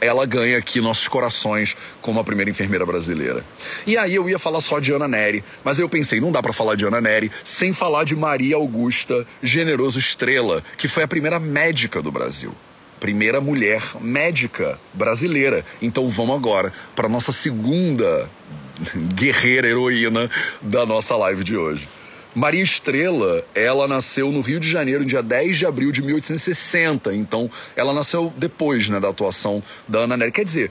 Ela 0.00 0.26
ganha 0.26 0.58
aqui 0.58 0.80
nossos 0.80 1.06
corações 1.06 1.76
como 2.00 2.18
a 2.18 2.24
primeira 2.24 2.50
enfermeira 2.50 2.84
brasileira. 2.84 3.44
E 3.86 3.96
aí 3.96 4.16
eu 4.16 4.28
ia 4.28 4.38
falar 4.38 4.60
só 4.60 4.80
de 4.80 4.92
Ana 4.92 5.06
Nery, 5.06 5.44
mas 5.62 5.78
eu 5.78 5.88
pensei, 5.88 6.20
não 6.20 6.32
dá 6.32 6.42
para 6.42 6.52
falar 6.52 6.74
de 6.74 6.84
Ana 6.84 7.00
Nery 7.00 7.30
sem 7.44 7.72
falar 7.72 8.02
de 8.02 8.16
Maria 8.16 8.56
Augusta 8.56 9.24
Generoso 9.40 10.00
Estrela, 10.00 10.64
que 10.76 10.88
foi 10.88 11.04
a 11.04 11.08
primeira 11.08 11.38
médica 11.38 12.02
do 12.02 12.10
Brasil 12.10 12.52
primeira 13.02 13.40
mulher 13.40 13.82
médica 14.00 14.78
brasileira. 14.94 15.66
Então 15.82 16.08
vamos 16.08 16.36
agora 16.36 16.72
para 16.94 17.08
nossa 17.08 17.32
segunda 17.32 18.30
guerreira 19.16 19.66
heroína 19.66 20.30
da 20.62 20.86
nossa 20.86 21.16
live 21.16 21.42
de 21.42 21.56
hoje. 21.56 21.88
Maria 22.32 22.62
Estrela, 22.62 23.44
ela 23.56 23.88
nasceu 23.88 24.30
no 24.30 24.40
Rio 24.40 24.60
de 24.60 24.70
Janeiro, 24.70 25.04
dia 25.04 25.20
10 25.20 25.58
de 25.58 25.66
abril 25.66 25.90
de 25.90 26.00
1860. 26.00 27.12
Então, 27.12 27.50
ela 27.76 27.92
nasceu 27.92 28.32
depois, 28.36 28.88
né, 28.88 29.00
da 29.00 29.08
atuação 29.08 29.62
da 29.86 30.00
Ana 30.00 30.16
Nery. 30.16 30.32
Quer 30.32 30.44
dizer, 30.44 30.70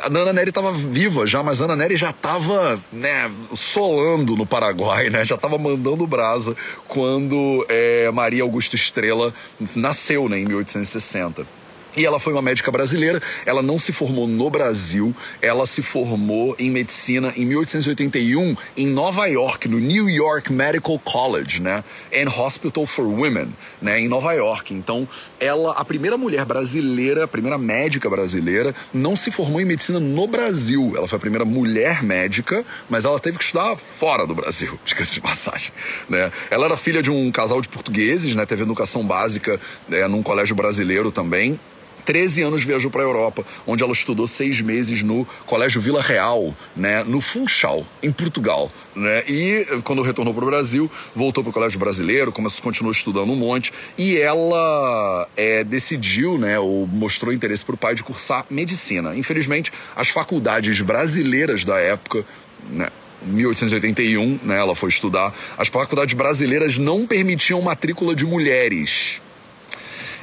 a 0.00 0.06
Ana 0.06 0.32
Nery 0.32 0.50
estava 0.50 0.72
viva 0.72 1.26
já, 1.26 1.42
mas 1.42 1.60
a 1.60 1.64
Ana 1.64 1.76
Nery 1.76 1.96
já 1.96 2.10
estava, 2.10 2.80
né, 2.90 3.30
solando 3.54 4.36
no 4.36 4.46
Paraguai, 4.46 5.10
né? 5.10 5.22
Já 5.22 5.34
estava 5.34 5.58
mandando 5.58 6.06
brasa 6.06 6.56
quando 6.88 7.66
é, 7.68 8.10
Maria 8.10 8.44
Augusta 8.44 8.76
Estrela 8.76 9.34
nasceu, 9.74 10.30
né, 10.30 10.38
em 10.38 10.46
1860. 10.46 11.61
E 11.94 12.06
ela 12.06 12.18
foi 12.18 12.32
uma 12.32 12.40
médica 12.40 12.70
brasileira, 12.70 13.20
ela 13.44 13.60
não 13.60 13.78
se 13.78 13.92
formou 13.92 14.26
no 14.26 14.48
Brasil, 14.48 15.14
ela 15.42 15.66
se 15.66 15.82
formou 15.82 16.56
em 16.58 16.70
medicina 16.70 17.34
em 17.36 17.44
1881 17.44 18.56
em 18.74 18.86
Nova 18.86 19.26
York, 19.26 19.68
no 19.68 19.78
New 19.78 20.08
York 20.08 20.50
Medical 20.50 20.98
College, 20.98 21.60
né? 21.60 21.84
And 22.14 22.30
Hospital 22.30 22.86
for 22.86 23.06
Women, 23.06 23.54
né? 23.80 24.00
Em 24.00 24.08
Nova 24.08 24.32
York. 24.32 24.72
Então, 24.72 25.06
ela, 25.38 25.72
a 25.72 25.84
primeira 25.84 26.16
mulher 26.16 26.46
brasileira, 26.46 27.24
a 27.24 27.28
primeira 27.28 27.58
médica 27.58 28.08
brasileira, 28.08 28.74
não 28.94 29.14
se 29.14 29.30
formou 29.30 29.60
em 29.60 29.66
medicina 29.66 30.00
no 30.00 30.26
Brasil. 30.26 30.94
Ela 30.96 31.06
foi 31.06 31.18
a 31.18 31.20
primeira 31.20 31.44
mulher 31.44 32.02
médica, 32.02 32.64
mas 32.88 33.04
ela 33.04 33.20
teve 33.20 33.36
que 33.36 33.44
estudar 33.44 33.76
fora 33.76 34.26
do 34.26 34.34
Brasil, 34.34 34.80
diga-se 34.86 35.12
de 35.12 35.20
passagem, 35.20 35.72
né? 36.08 36.32
Ela 36.50 36.64
era 36.64 36.76
filha 36.78 37.02
de 37.02 37.10
um 37.10 37.30
casal 37.30 37.60
de 37.60 37.68
portugueses, 37.68 38.34
né? 38.34 38.46
Teve 38.46 38.62
educação 38.62 39.06
básica 39.06 39.60
é, 39.90 40.08
num 40.08 40.22
colégio 40.22 40.56
brasileiro 40.56 41.12
também 41.12 41.60
13 42.04 42.42
anos 42.42 42.64
viajou 42.64 42.90
para 42.90 43.02
a 43.02 43.04
Europa, 43.04 43.44
onde 43.66 43.82
ela 43.82 43.92
estudou 43.92 44.26
seis 44.26 44.60
meses 44.60 45.02
no 45.02 45.26
Colégio 45.46 45.80
Vila 45.80 46.02
Real, 46.02 46.54
né, 46.76 47.02
no 47.04 47.20
Funchal, 47.20 47.86
em 48.02 48.10
Portugal. 48.10 48.70
Né? 48.94 49.24
E 49.26 49.66
quando 49.84 50.02
retornou 50.02 50.34
para 50.34 50.44
o 50.44 50.46
Brasil, 50.46 50.90
voltou 51.14 51.42
para 51.42 51.50
o 51.50 51.52
Colégio 51.52 51.78
Brasileiro, 51.78 52.30
começou, 52.32 52.62
continuou 52.62 52.92
estudando 52.92 53.30
um 53.30 53.36
monte, 53.36 53.72
e 53.96 54.16
ela 54.18 55.28
é, 55.36 55.64
decidiu, 55.64 56.36
né, 56.38 56.58
ou 56.58 56.86
mostrou 56.86 57.32
interesse 57.32 57.64
para 57.64 57.74
o 57.74 57.78
pai 57.78 57.94
de 57.94 58.02
cursar 58.02 58.44
medicina. 58.50 59.16
Infelizmente, 59.16 59.72
as 59.96 60.08
faculdades 60.08 60.80
brasileiras 60.80 61.64
da 61.64 61.78
época, 61.78 62.24
né, 62.68 62.88
1881, 63.24 64.40
né, 64.42 64.58
ela 64.58 64.74
foi 64.74 64.88
estudar, 64.88 65.34
as 65.56 65.68
faculdades 65.68 66.14
brasileiras 66.14 66.76
não 66.76 67.06
permitiam 67.06 67.60
matrícula 67.62 68.14
de 68.14 68.26
mulheres. 68.26 69.20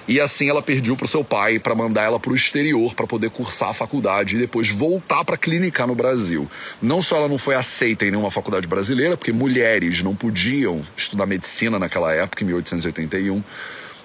E 0.10 0.20
assim 0.20 0.50
ela 0.50 0.60
pediu 0.60 0.98
pro 0.98 1.08
seu 1.08 1.24
pai 1.24 1.60
para 1.60 1.76
mandar 1.76 2.02
ela 2.02 2.20
pro 2.20 2.36
exterior 2.36 2.96
para 2.96 3.06
poder 3.06 3.30
cursar 3.30 3.70
a 3.70 3.74
faculdade 3.76 4.36
e 4.36 4.40
depois 4.40 4.68
voltar 4.68 5.24
para 5.24 5.38
clinicar 5.38 5.86
no 5.86 5.94
Brasil. 5.94 6.50
Não 6.82 7.00
só 7.00 7.18
ela 7.18 7.28
não 7.28 7.38
foi 7.38 7.54
aceita 7.54 8.06
em 8.06 8.10
nenhuma 8.10 8.32
faculdade 8.32 8.68
brasileira, 8.68 9.16
porque 9.16 9.32
mulheres 9.32 10.02
não 10.02 10.16
podiam 10.16 10.82
estudar 10.98 11.28
medicina 11.28 11.78
naquela 11.78 12.12
época, 12.12 12.44
em 12.44 12.48
1881, 12.48 13.44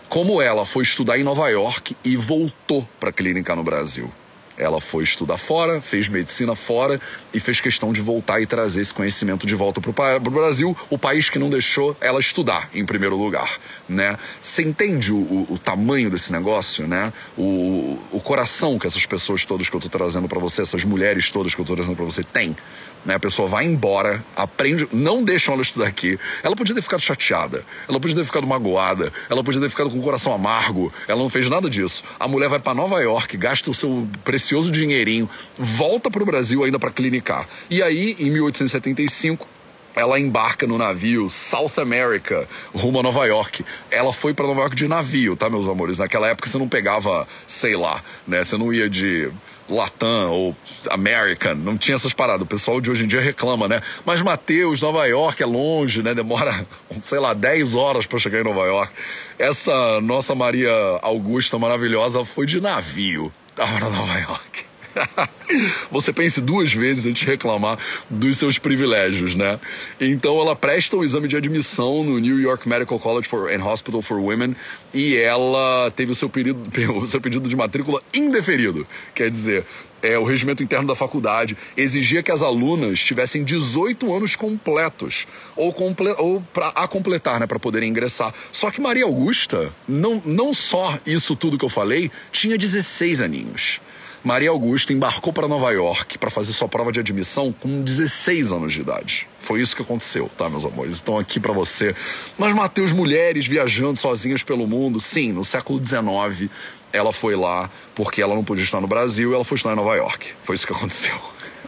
como 0.07 0.43
ela 0.43 0.67
foi 0.67 0.83
estudar 0.83 1.19
em 1.19 1.25
Nova 1.25 1.49
York 1.49 1.97
e 2.05 2.19
voltou 2.19 2.87
para 3.01 3.11
clinicar 3.11 3.57
no 3.57 3.65
Brasil. 3.65 4.13
Ela 4.57 4.81
foi 4.81 5.03
estudar 5.03 5.37
fora, 5.37 5.81
fez 5.81 6.09
medicina 6.09 6.55
fora 6.55 7.01
e 7.33 7.41
fez 7.41 7.61
questão 7.61 7.93
de 7.93 8.01
voltar 8.01 8.41
e 8.41 8.47
trazer 8.47 8.81
esse 8.81 8.95
conhecimento 8.95 9.47
de 9.47 9.55
volta 9.55 9.81
para 9.81 10.17
o 10.17 10.31
Brasil, 10.31 10.77
o 10.89 10.99
país 10.99 11.29
que 11.29 11.39
não 11.39 11.51
deixou 11.51 11.97
ela 12.01 12.21
estudar 12.21 12.69
em 12.73 12.85
primeiro 12.85 13.17
lugar, 13.17 13.59
né? 13.89 14.17
Você 14.41 14.63
entende 14.63 15.13
o, 15.13 15.17
o, 15.17 15.55
o 15.55 15.59
tamanho 15.59 16.11
desse 16.11 16.33
negócio, 16.33 16.87
né? 16.87 17.13
O, 17.37 17.99
o 18.13 18.21
coração 18.21 18.79
que 18.79 18.87
essas 18.87 19.05
pessoas 19.07 19.45
todas 19.45 19.69
que 19.69 19.75
eu 19.75 19.79
estou 19.79 19.91
trazendo 19.91 20.29
para 20.29 20.39
você, 20.39 20.63
essas 20.63 20.85
mulheres 20.85 21.31
todas 21.31 21.55
que 21.55 21.61
eu 21.61 21.65
estou 21.65 21.77
trazendo 21.77 21.97
para 21.97 22.05
você 22.05 22.23
têm, 22.23 22.57
né? 23.05 23.15
A 23.15 23.21
pessoa 23.21 23.49
vai 23.49 23.65
embora, 23.65 24.25
aprende, 24.35 24.89
não 24.93 25.23
deixam 25.23 25.55
ela 25.55 25.63
estudar 25.63 25.87
aqui. 25.87 26.19
Ela 26.43 26.57
podia 26.57 26.75
ter 26.75 26.83
ficado 26.83 27.01
chateada, 27.01 27.65
ela 27.89 28.01
podia 28.01 28.17
ter 28.17 28.25
ficado 28.25 28.47
magoada, 28.47 29.13
ela 29.29 29.45
podia 29.45 29.61
ter 29.61 29.69
ficado 29.69 29.91
com 29.91 29.99
o 29.99 30.03
coração 30.03 30.33
amargo. 30.33 30.93
Ela 31.07 31.21
não 31.21 31.29
fez 31.29 31.49
nada 31.49 31.69
disso. 31.69 32.05
A 32.19 32.27
mulher 32.27 32.49
vai 32.49 32.59
para 32.59 32.75
Nova 32.75 33.01
York, 33.01 33.37
gasta 33.37 33.71
o 33.71 33.75
seu 33.75 34.09
precioso 34.25 34.71
dinheirinho, 34.71 35.29
volta 35.59 36.11
para 36.11 36.23
o 36.23 36.27
Brasil 36.27 36.65
ainda 36.65 36.79
para 36.79 36.91
clinicar. 36.91 37.47
E 37.69 37.83
aí, 37.83 38.17
em 38.19 38.31
1875, 38.31 39.47
ela 39.95 40.19
embarca 40.19 40.67
no 40.67 40.77
navio 40.77 41.31
South 41.31 41.73
America 41.77 42.49
rumo 42.75 42.99
a 42.99 43.03
Nova 43.03 43.25
York. 43.27 43.65
Ela 43.91 44.13
foi 44.13 44.35
para 44.35 44.47
Nova 44.47 44.63
York 44.63 44.75
de 44.75 44.89
navio, 44.89 45.37
tá, 45.37 45.49
meus 45.49 45.69
amores? 45.69 45.99
Naquela 45.99 46.29
época 46.29 46.49
você 46.49 46.59
não 46.59 46.69
pegava, 46.69 47.29
sei 47.47 47.77
lá, 47.77 48.03
né? 48.27 48.45
Você 48.45 48.57
não 48.57 48.73
ia 48.73 48.91
de 48.91 49.31
Latam 49.69 50.31
ou 50.31 50.57
American, 50.91 51.55
não 51.55 51.77
tinha 51.77 51.95
essas 51.95 52.13
paradas. 52.13 52.43
O 52.43 52.47
pessoal 52.47 52.81
de 52.81 52.91
hoje 52.91 53.05
em 53.05 53.09
dia 53.09 53.21
reclama, 53.21 53.67
né? 53.67 53.81
Mas 54.05 54.21
Mateus, 54.23 54.81
Nova 54.81 55.07
York 55.07 55.43
é 55.43 55.47
longe, 55.47 56.03
né? 56.03 56.15
Demora, 56.15 56.67
sei 57.03 57.19
lá, 57.19 57.35
10 57.35 57.75
horas 57.75 58.07
para 58.07 58.19
chegar 58.19 58.41
em 58.41 58.45
Nova 58.45 58.65
York. 58.67 58.93
Essa 59.39 60.01
nossa 60.01 60.35
Maria 60.35 60.73
Augusta 61.03 61.59
maravilhosa 61.59 62.25
foi 62.25 62.47
de 62.47 62.61
navio. 62.61 63.33
Tava 63.55 63.79
na 63.79 63.91
Nova 63.91 64.19
York. 64.19 64.74
Você 65.91 66.13
pense 66.13 66.41
duas 66.41 66.73
vezes 66.73 67.07
antes 67.07 67.23
de 67.23 67.27
reclamar 67.27 67.79
dos 68.09 68.37
seus 68.39 68.59
privilégios, 68.59 69.35
né? 69.35 69.59
Então 70.01 70.41
ela 70.41 70.57
presta 70.57 70.97
o 70.97 71.05
exame 71.05 71.29
de 71.29 71.37
admissão 71.37 72.03
no 72.03 72.19
New 72.19 72.41
York 72.41 72.69
Medical 72.69 72.99
College 72.99 73.29
for, 73.29 73.51
and 73.53 73.65
Hospital 73.65 74.03
for 74.03 74.19
Women 74.19 74.57
e 74.93 75.17
ela 75.17 75.91
teve 75.95 76.13
o 76.13 76.15
seu 76.15 76.29
pedido, 76.29 76.61
o 76.97 77.07
seu 77.07 77.21
pedido 77.21 77.49
de 77.49 77.57
matrícula 77.57 78.03
indeferido. 78.13 78.87
Quer 79.15 79.31
dizer, 79.31 79.67
é, 80.03 80.19
o 80.19 80.25
regimento 80.25 80.63
interno 80.63 80.87
da 80.87 80.95
faculdade 80.95 81.57
exigia 81.77 82.23
que 82.23 82.31
as 82.31 82.43
alunas 82.43 83.01
tivessem 83.01 83.43
18 83.43 84.15
anos 84.15 84.37
completos 84.37 85.27
ou, 85.57 85.73
comple 85.73 86.15
ou 86.19 86.43
pra, 86.53 86.69
a 86.69 86.87
completar, 86.87 87.41
né, 87.41 87.47
para 87.47 87.59
poderem 87.59 87.89
ingressar. 87.89 88.33
Só 88.53 88.71
que 88.71 88.81
Maria 88.81 89.05
Augusta, 89.05 89.73
não, 89.89 90.21
não 90.25 90.53
só 90.53 90.99
isso 91.07 91.35
tudo 91.35 91.59
que 91.59 91.65
eu 91.65 91.71
falei, 91.71 92.11
tinha 92.31 92.59
16 92.59 93.23
aninhos. 93.23 93.81
Maria 94.25 94.49
Augusta 94.49 94.91
embarcou 94.91 95.35
para 95.35 95.47
Nova 95.47 95.71
York 95.71 96.17
para 96.17 96.31
fazer 96.31 96.55
sua 96.55 96.67
prova 96.67 96.91
de 96.91 96.99
admissão 96.99 97.53
com 97.53 97.83
16 97.83 98.53
anos 98.53 98.73
de 98.73 98.81
idade. 98.81 99.29
Foi 99.39 99.61
isso 99.61 99.77
que 99.77 99.83
aconteceu, 99.83 100.31
tá, 100.35 100.49
meus 100.49 100.65
amores? 100.65 100.95
Estão 100.95 101.19
aqui 101.19 101.39
para 101.39 101.53
você. 101.53 101.95
Mas, 102.39 102.55
Mateus, 102.55 102.91
mulheres 102.91 103.47
viajando 103.47 103.99
sozinhas 103.99 104.43
pelo 104.43 104.67
mundo, 104.67 104.99
sim, 104.99 105.31
no 105.31 105.45
século 105.45 105.79
XIX, 105.85 106.51
ela 106.91 107.13
foi 107.13 107.37
lá 107.37 107.71
porque 107.95 108.23
ela 108.23 108.35
não 108.35 108.43
podia 108.43 108.65
estar 108.65 108.81
no 108.81 108.87
Brasil 108.87 109.35
ela 109.35 109.45
foi 109.45 109.57
estar 109.57 109.73
em 109.73 109.77
Nova 109.77 109.95
York. 109.95 110.29
Foi 110.43 110.55
isso 110.55 110.67
que 110.67 110.73
aconteceu. 110.73 111.15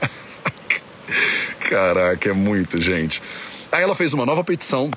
Caraca, 1.68 2.30
é 2.30 2.32
muito, 2.32 2.80
gente. 2.80 3.22
Aí 3.70 3.82
ela 3.82 3.94
fez 3.94 4.14
uma 4.14 4.24
nova 4.24 4.42
petição 4.42 4.90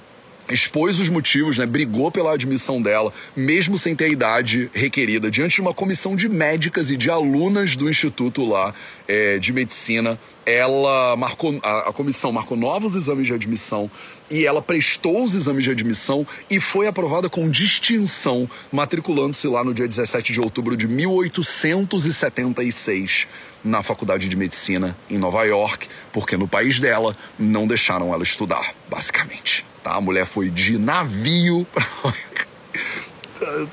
expôs 0.49 0.99
os 0.99 1.09
motivos, 1.09 1.57
né, 1.57 1.65
brigou 1.65 2.11
pela 2.11 2.33
admissão 2.33 2.81
dela, 2.81 3.13
mesmo 3.35 3.77
sem 3.77 3.95
ter 3.95 4.05
a 4.05 4.09
idade 4.09 4.69
requerida, 4.73 5.29
diante 5.29 5.55
de 5.55 5.61
uma 5.61 5.73
comissão 5.73 6.15
de 6.15 6.27
médicas 6.27 6.89
e 6.89 6.97
de 6.97 7.09
alunas 7.09 7.75
do 7.75 7.89
instituto 7.89 8.45
lá 8.45 8.73
é, 9.07 9.37
de 9.37 9.53
medicina. 9.53 10.19
Ela 10.49 11.15
marcou, 11.15 11.59
a, 11.61 11.89
a 11.89 11.93
comissão 11.93 12.31
marcou 12.31 12.57
novos 12.57 12.95
exames 12.95 13.27
de 13.27 13.33
admissão 13.33 13.91
e 14.31 14.47
ela 14.47 14.63
prestou 14.63 15.23
os 15.23 15.35
exames 15.35 15.63
de 15.63 15.69
admissão 15.69 16.25
e 16.49 16.59
foi 16.59 16.87
aprovada 16.87 17.29
com 17.29 17.47
distinção, 17.47 18.49
matriculando-se 18.71 19.47
lá 19.47 19.63
no 19.63 19.75
dia 19.75 19.87
17 19.87 20.33
de 20.33 20.41
outubro 20.41 20.75
de 20.75 20.87
1876 20.87 23.27
na 23.63 23.83
Faculdade 23.83 24.27
de 24.27 24.35
Medicina 24.35 24.97
em 25.07 25.19
Nova 25.19 25.43
York, 25.43 25.87
porque 26.11 26.35
no 26.35 26.47
país 26.47 26.79
dela 26.79 27.15
não 27.37 27.67
deixaram 27.67 28.11
ela 28.11 28.23
estudar, 28.23 28.73
basicamente. 28.89 29.63
Tá? 29.83 29.93
A 29.93 30.01
mulher 30.01 30.25
foi 30.25 30.49
de 30.49 30.79
navio. 30.79 31.67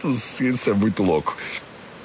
Isso 0.04 0.70
é 0.70 0.74
muito 0.74 1.02
louco. 1.02 1.34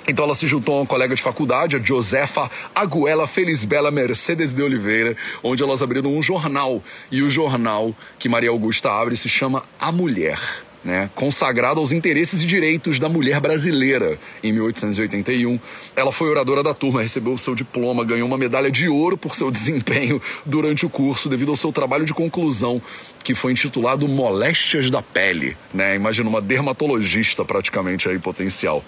Então 0.08 0.26
ela 0.26 0.36
se 0.36 0.48
juntou 0.48 0.76
a 0.76 0.80
uma 0.80 0.86
colega 0.86 1.16
de 1.16 1.22
faculdade, 1.22 1.76
a 1.76 1.80
Josefa 1.80 2.50
Aguela 2.74 3.28
Felizbela 3.28 3.92
Mercedes 3.92 4.54
de 4.54 4.62
Oliveira, 4.62 5.16
onde 5.44 5.62
elas 5.62 5.82
abriram 5.82 6.16
um 6.16 6.22
jornal. 6.22 6.84
E 7.12 7.22
o 7.22 7.30
jornal 7.30 7.96
que 8.18 8.28
Maria 8.28 8.50
Augusta 8.50 8.92
abre 8.92 9.16
se 9.16 9.30
chama 9.30 9.64
A 9.80 9.92
Mulher 9.92 10.40
né, 10.84 11.10
consagrado 11.14 11.80
aos 11.80 11.92
interesses 11.92 12.42
e 12.42 12.46
direitos 12.46 13.00
da 13.00 13.08
mulher 13.08 13.40
brasileira. 13.40 14.18
Em 14.44 14.52
1881, 14.52 15.60
ela 15.96 16.12
foi 16.12 16.30
oradora 16.30 16.64
da 16.64 16.74
turma, 16.74 17.02
recebeu 17.02 17.38
seu 17.38 17.54
diploma, 17.54 18.04
ganhou 18.04 18.28
uma 18.28 18.38
medalha 18.38 18.72
de 18.72 18.88
ouro 18.88 19.18
por 19.18 19.36
seu 19.36 19.50
desempenho 19.52 20.22
durante 20.46 20.86
o 20.86 20.90
curso, 20.90 21.30
devido 21.30 21.50
ao 21.50 21.56
seu 21.56 21.72
trabalho 21.72 22.06
de 22.06 22.14
conclusão, 22.14 22.82
que 23.24 23.36
foi 23.36 23.52
intitulado 23.52 24.08
Moléstias 24.08 24.90
da 24.90 25.02
Pele. 25.02 25.56
Né? 25.74 25.96
Imagina 25.96 26.28
uma 26.28 26.42
dermatologista 26.42 27.46
praticamente 27.46 28.10
aí 28.10 28.18
potencial. 28.18 28.84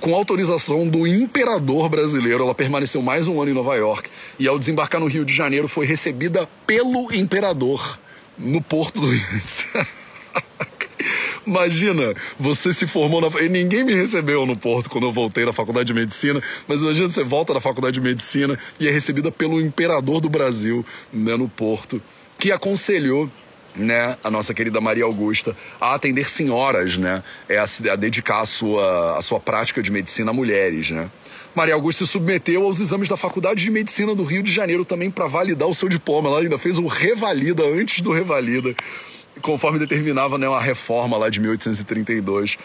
Com 0.00 0.14
autorização 0.14 0.88
do 0.88 1.06
imperador 1.06 1.88
brasileiro, 1.88 2.42
ela 2.42 2.54
permaneceu 2.54 3.00
mais 3.00 3.28
um 3.28 3.40
ano 3.40 3.52
em 3.52 3.54
Nova 3.54 3.76
York 3.76 4.10
e, 4.38 4.48
ao 4.48 4.58
desembarcar 4.58 5.00
no 5.00 5.06
Rio 5.06 5.24
de 5.24 5.34
Janeiro, 5.34 5.68
foi 5.68 5.86
recebida 5.86 6.48
pelo 6.66 7.14
imperador 7.14 7.98
no 8.36 8.60
porto 8.60 9.00
do 9.00 9.08
Rio. 9.08 9.26
Imagina, 11.46 12.12
você 12.38 12.72
se 12.72 12.86
formou 12.86 13.20
na. 13.20 13.28
E 13.40 13.48
ninguém 13.48 13.84
me 13.84 13.94
recebeu 13.94 14.44
no 14.44 14.56
Porto 14.56 14.90
quando 14.90 15.06
eu 15.06 15.12
voltei 15.12 15.44
da 15.44 15.52
faculdade 15.52 15.86
de 15.86 15.94
medicina, 15.94 16.42
mas 16.66 16.82
imagina 16.82 17.08
você 17.08 17.22
volta 17.22 17.54
da 17.54 17.60
faculdade 17.60 17.94
de 17.94 18.00
medicina 18.00 18.58
e 18.80 18.88
é 18.88 18.90
recebida 18.90 19.30
pelo 19.30 19.60
imperador 19.60 20.20
do 20.20 20.28
Brasil, 20.28 20.84
né, 21.12 21.36
no 21.36 21.48
Porto, 21.48 22.02
que 22.36 22.50
aconselhou 22.50 23.30
né, 23.76 24.16
a 24.24 24.30
nossa 24.30 24.52
querida 24.52 24.80
Maria 24.80 25.04
Augusta, 25.04 25.56
a 25.80 25.94
atender 25.94 26.28
senhoras, 26.28 26.96
né, 26.96 27.22
é 27.48 27.58
a, 27.58 27.66
a 27.92 27.96
dedicar 27.96 28.40
a 28.40 28.46
sua, 28.46 29.18
a 29.18 29.22
sua 29.22 29.38
prática 29.38 29.82
de 29.82 29.90
medicina 29.90 30.30
a 30.30 30.34
mulheres, 30.34 30.90
né. 30.90 31.10
Maria 31.54 31.74
Augusta 31.74 32.04
se 32.04 32.12
submeteu 32.12 32.64
aos 32.64 32.80
exames 32.80 33.08
da 33.08 33.16
Faculdade 33.16 33.62
de 33.62 33.70
Medicina 33.70 34.14
do 34.14 34.24
Rio 34.24 34.42
de 34.42 34.52
Janeiro 34.52 34.84
também 34.84 35.10
para 35.10 35.26
validar 35.26 35.66
o 35.66 35.74
seu 35.74 35.88
diploma. 35.88 36.28
Ela 36.28 36.40
ainda 36.40 36.58
fez 36.58 36.76
o 36.76 36.86
revalida 36.86 37.64
antes 37.64 38.02
do 38.02 38.12
revalida, 38.12 38.76
conforme 39.42 39.78
determinava 39.78 40.38
né, 40.38 40.48
uma 40.48 40.60
reforma 40.60 41.16
lá 41.16 41.28
de 41.28 41.40
1832. 41.40 42.56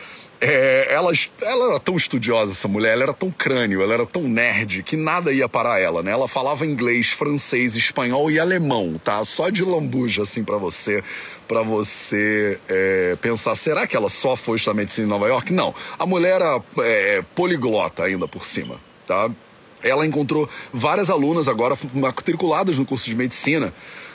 É, 0.44 0.92
ela, 0.92 1.12
ela 1.44 1.70
era 1.70 1.80
tão 1.80 1.96
estudiosa, 1.96 2.52
essa 2.52 2.68
mulher, 2.68 2.94
ela 2.94 3.04
era 3.04 3.14
tão 3.14 3.30
crânio, 3.30 3.80
ela 3.84 3.94
era 3.94 4.08
tão 4.08 4.24
nerd, 4.24 4.82
que 4.82 4.98
nada 4.98 5.32
ia 5.32 5.48
parar 5.48 5.80
ela, 5.80 6.02
né? 6.02 6.12
Ela 6.12 6.28
falava 6.28 6.66
inglês, 6.66 7.12
francês, 7.12 7.76
espanhol 7.76 8.32
e 8.32 8.40
alemão, 8.40 9.00
tá? 9.04 9.24
Só 9.24 9.52
de 9.52 9.64
lambuja, 9.64 10.24
assim, 10.24 10.44
para 10.44 10.58
você, 10.58 11.04
para 11.48 11.62
você 11.62 12.60
é, 12.68 13.16
pensar, 13.22 13.54
será 13.56 13.86
que 13.86 13.96
ela 13.96 14.10
só 14.10 14.36
foi 14.36 14.56
estudar 14.56 14.74
medicina 14.74 15.06
em 15.06 15.10
Nova 15.10 15.28
York? 15.28 15.54
Não, 15.54 15.76
a 16.00 16.08
mulher 16.08 16.42
era 16.42 16.60
é, 16.80 17.24
poliglota 17.36 18.04
ainda 18.04 18.28
por 18.28 18.44
cima, 18.44 18.82
tá? 19.06 19.30
Ela 19.84 20.08
encontrou 20.08 20.50
várias 20.74 21.12
alunas 21.12 21.48
agora 21.48 21.78
matriculadas 21.94 22.80
no 22.80 22.86
curso 22.86 23.08
de 23.08 23.16
medicina, 23.16 23.72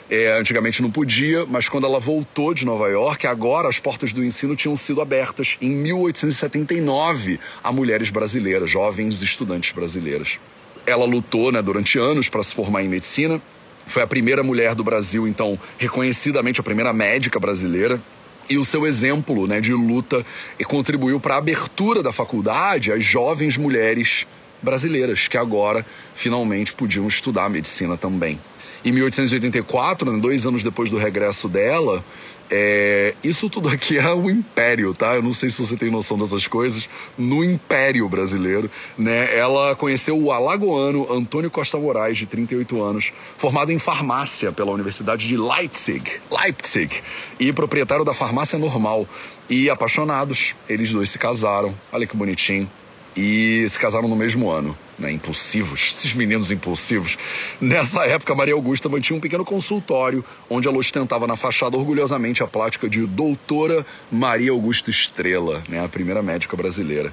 é, 0.09 0.37
antigamente 0.37 0.81
não 0.81 0.89
podia, 0.89 1.45
mas 1.45 1.67
quando 1.67 1.85
ela 1.85 1.99
voltou 1.99 2.53
de 2.53 2.65
Nova 2.65 2.87
York, 2.87 3.27
agora 3.27 3.67
as 3.67 3.79
portas 3.79 4.13
do 4.13 4.23
ensino 4.23 4.55
tinham 4.55 4.75
sido 4.77 5.01
abertas 5.01 5.57
em 5.61 5.69
1879 5.69 7.39
a 7.61 7.71
mulheres 7.73 8.09
brasileiras, 8.09 8.69
jovens 8.69 9.21
estudantes 9.21 9.71
brasileiras. 9.71 10.39
Ela 10.85 11.05
lutou 11.05 11.51
né, 11.51 11.61
durante 11.61 11.99
anos 11.99 12.29
para 12.29 12.41
se 12.41 12.55
formar 12.55 12.83
em 12.83 12.87
medicina. 12.87 13.41
Foi 13.85 14.01
a 14.01 14.07
primeira 14.07 14.43
mulher 14.43 14.75
do 14.75 14.83
Brasil, 14.83 15.27
então, 15.27 15.59
reconhecidamente 15.77 16.59
a 16.61 16.63
primeira 16.63 16.93
médica 16.93 17.39
brasileira 17.39 18.01
e 18.49 18.57
o 18.57 18.63
seu 18.63 18.87
exemplo 18.87 19.45
né, 19.45 19.59
de 19.59 19.73
luta 19.73 20.25
contribuiu 20.67 21.19
para 21.19 21.35
a 21.35 21.37
abertura 21.37 22.01
da 22.01 22.13
faculdade 22.13 22.93
às 22.93 23.03
jovens 23.03 23.57
mulheres 23.57 24.25
brasileiras 24.61 25.27
que 25.27 25.37
agora 25.37 25.85
finalmente 26.15 26.71
podiam 26.71 27.05
estudar 27.07 27.49
medicina 27.49 27.97
também 27.97 28.39
em 28.83 28.91
1884, 28.91 30.11
né, 30.11 30.19
dois 30.19 30.45
anos 30.45 30.63
depois 30.63 30.89
do 30.89 30.97
regresso 30.97 31.47
dela, 31.47 32.03
é, 32.49 33.13
isso 33.23 33.49
tudo 33.49 33.67
aqui 33.67 33.97
é 33.97 34.13
o 34.13 34.29
império, 34.29 34.93
tá? 34.93 35.15
Eu 35.15 35.21
não 35.21 35.33
sei 35.33 35.49
se 35.49 35.59
você 35.59 35.75
tem 35.75 35.91
noção 35.91 36.17
dessas 36.17 36.47
coisas. 36.47 36.87
No 37.17 37.43
império 37.43 38.07
brasileiro, 38.07 38.71
né? 38.97 39.37
Ela 39.37 39.75
conheceu 39.75 40.17
o 40.17 40.31
alagoano 40.31 41.11
Antônio 41.11 41.51
Costa 41.51 41.77
Moraes, 41.77 42.17
de 42.17 42.25
38 42.25 42.81
anos, 42.81 43.11
formado 43.37 43.71
em 43.71 43.79
farmácia 43.79 44.51
pela 44.51 44.71
Universidade 44.71 45.27
de 45.27 45.35
Leipzig, 45.35 46.21
Leipzig, 46.31 47.01
e 47.39 47.51
proprietário 47.51 48.05
da 48.05 48.13
farmácia 48.13 48.57
normal. 48.57 49.07
E 49.49 49.69
apaixonados, 49.69 50.55
eles 50.67 50.91
dois 50.91 51.09
se 51.09 51.19
casaram. 51.19 51.75
Olha 51.91 52.07
que 52.07 52.15
bonitinho. 52.15 52.69
E 53.17 53.67
se 53.67 53.79
casaram 53.79 54.07
no 54.07 54.15
mesmo 54.15 54.51
ano 54.51 54.77
né, 54.97 55.11
impulsivos, 55.11 55.91
esses 55.95 56.13
meninos 56.13 56.51
impulsivos. 56.51 57.17
Nessa 57.59 58.05
época, 58.05 58.35
Maria 58.35 58.53
Augusta 58.53 58.87
mantinha 58.87 59.17
um 59.17 59.19
pequeno 59.19 59.43
consultório 59.43 60.23
onde 60.47 60.67
ela 60.67 60.77
ostentava 60.77 61.25
na 61.25 61.35
fachada 61.35 61.75
orgulhosamente 61.75 62.43
a 62.43 62.47
plática 62.47 62.87
de 62.87 63.05
doutora 63.07 63.83
Maria 64.11 64.51
Augusta 64.51 64.91
Estrela, 64.91 65.63
né, 65.67 65.83
a 65.83 65.89
primeira 65.89 66.21
médica 66.21 66.55
brasileira. 66.55 67.11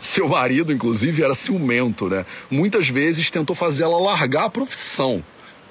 Seu 0.00 0.28
marido, 0.28 0.72
inclusive, 0.72 1.22
era 1.22 1.34
ciumento, 1.34 2.10
né? 2.10 2.26
Muitas 2.50 2.88
vezes 2.88 3.30
tentou 3.30 3.56
fazer 3.56 3.84
ela 3.84 3.98
largar 3.98 4.44
a 4.44 4.50
profissão. 4.50 5.24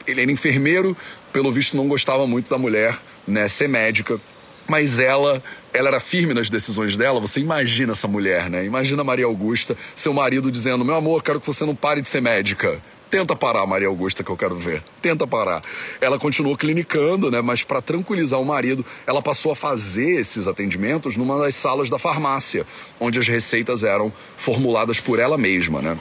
Ele 0.07 0.21
era 0.21 0.31
enfermeiro, 0.31 0.97
pelo 1.31 1.51
visto 1.51 1.77
não 1.77 1.87
gostava 1.87 2.25
muito 2.25 2.49
da 2.49 2.57
mulher, 2.57 2.97
né, 3.27 3.47
ser 3.47 3.69
médica, 3.69 4.19
mas 4.67 4.99
ela 4.99 5.41
ela 5.73 5.87
era 5.89 5.99
firme 5.99 6.33
nas 6.33 6.49
decisões 6.49 6.95
dela. 6.95 7.19
Você 7.19 7.39
imagina 7.39 7.93
essa 7.93 8.07
mulher, 8.07 8.49
né? 8.49 8.63
Imagina 8.63 9.03
Maria 9.03 9.25
Augusta, 9.25 9.75
seu 9.95 10.13
marido 10.13 10.51
dizendo: 10.51 10.85
Meu 10.85 10.95
amor, 10.95 11.23
quero 11.23 11.39
que 11.41 11.47
você 11.47 11.65
não 11.65 11.75
pare 11.75 12.01
de 12.01 12.09
ser 12.09 12.21
médica. 12.21 12.79
Tenta 13.13 13.35
parar, 13.35 13.67
Maria 13.67 13.87
Augusta, 13.87 14.23
que 14.23 14.31
eu 14.31 14.35
quero 14.35 14.55
ver. 14.55 14.83
Tenta 14.99 15.27
parar. 15.27 15.61
Ela 16.01 16.17
continuou 16.17 16.57
clinicando, 16.57 17.29
né? 17.29 17.41
Mas 17.41 17.61
para 17.61 17.79
tranquilizar 17.79 18.41
o 18.41 18.45
marido, 18.45 18.83
ela 19.05 19.21
passou 19.21 19.51
a 19.51 19.55
fazer 19.55 20.19
esses 20.19 20.47
atendimentos 20.47 21.15
numa 21.15 21.37
das 21.37 21.53
salas 21.53 21.91
da 21.91 21.99
farmácia, 21.99 22.65
onde 22.99 23.19
as 23.19 23.27
receitas 23.27 23.83
eram 23.83 24.11
formuladas 24.35 24.99
por 24.99 25.19
ela 25.19 25.37
mesma, 25.37 25.79
né? 25.79 25.95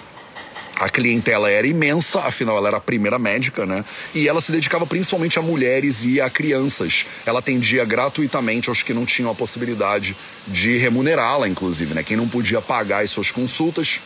A 0.82 0.88
clientela 0.88 1.48
era 1.48 1.64
imensa, 1.64 2.22
afinal 2.22 2.56
ela 2.56 2.66
era 2.66 2.76
a 2.78 2.80
primeira 2.80 3.16
médica, 3.16 3.64
né? 3.64 3.84
E 4.12 4.26
ela 4.26 4.40
se 4.40 4.50
dedicava 4.50 4.84
principalmente 4.84 5.38
a 5.38 5.42
mulheres 5.42 6.04
e 6.04 6.20
a 6.20 6.28
crianças. 6.28 7.06
Ela 7.24 7.38
atendia 7.38 7.84
gratuitamente 7.84 8.68
aos 8.68 8.82
que 8.82 8.92
não 8.92 9.06
tinham 9.06 9.30
a 9.30 9.34
possibilidade 9.34 10.16
de 10.44 10.78
remunerá-la, 10.78 11.48
inclusive, 11.48 11.94
né? 11.94 12.02
Quem 12.02 12.16
não 12.16 12.26
podia 12.26 12.60
pagar 12.60 13.04
as 13.04 13.10
suas 13.10 13.30
consultas 13.30 14.00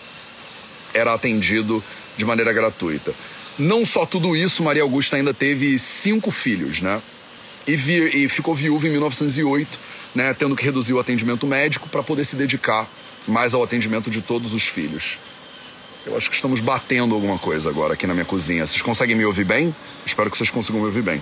era 0.92 1.14
atendido 1.14 1.82
de 2.14 2.26
maneira 2.26 2.52
gratuita. 2.52 3.14
Não 3.58 3.86
só 3.86 4.04
tudo 4.04 4.36
isso, 4.36 4.62
Maria 4.62 4.82
Augusta 4.82 5.16
ainda 5.16 5.32
teve 5.32 5.78
cinco 5.78 6.30
filhos, 6.30 6.82
né? 6.82 7.00
E, 7.66 7.74
vi, 7.74 8.24
e 8.24 8.28
ficou 8.28 8.54
viúva 8.54 8.86
em 8.86 8.90
1908, 8.90 9.78
né? 10.14 10.34
Tendo 10.34 10.54
que 10.54 10.62
reduzir 10.62 10.92
o 10.92 11.00
atendimento 11.00 11.46
médico 11.46 11.88
para 11.88 12.02
poder 12.02 12.26
se 12.26 12.36
dedicar 12.36 12.86
mais 13.26 13.54
ao 13.54 13.62
atendimento 13.62 14.10
de 14.10 14.20
todos 14.20 14.52
os 14.52 14.64
filhos. 14.64 15.16
Eu 16.06 16.16
acho 16.16 16.30
que 16.30 16.36
estamos 16.36 16.60
batendo 16.60 17.16
alguma 17.16 17.36
coisa 17.36 17.68
agora 17.68 17.94
aqui 17.94 18.06
na 18.06 18.14
minha 18.14 18.24
cozinha. 18.24 18.64
Vocês 18.64 18.80
conseguem 18.80 19.16
me 19.16 19.24
ouvir 19.24 19.44
bem? 19.44 19.74
Espero 20.04 20.30
que 20.30 20.38
vocês 20.38 20.50
consigam 20.50 20.80
me 20.80 20.86
ouvir 20.86 21.02
bem. 21.02 21.20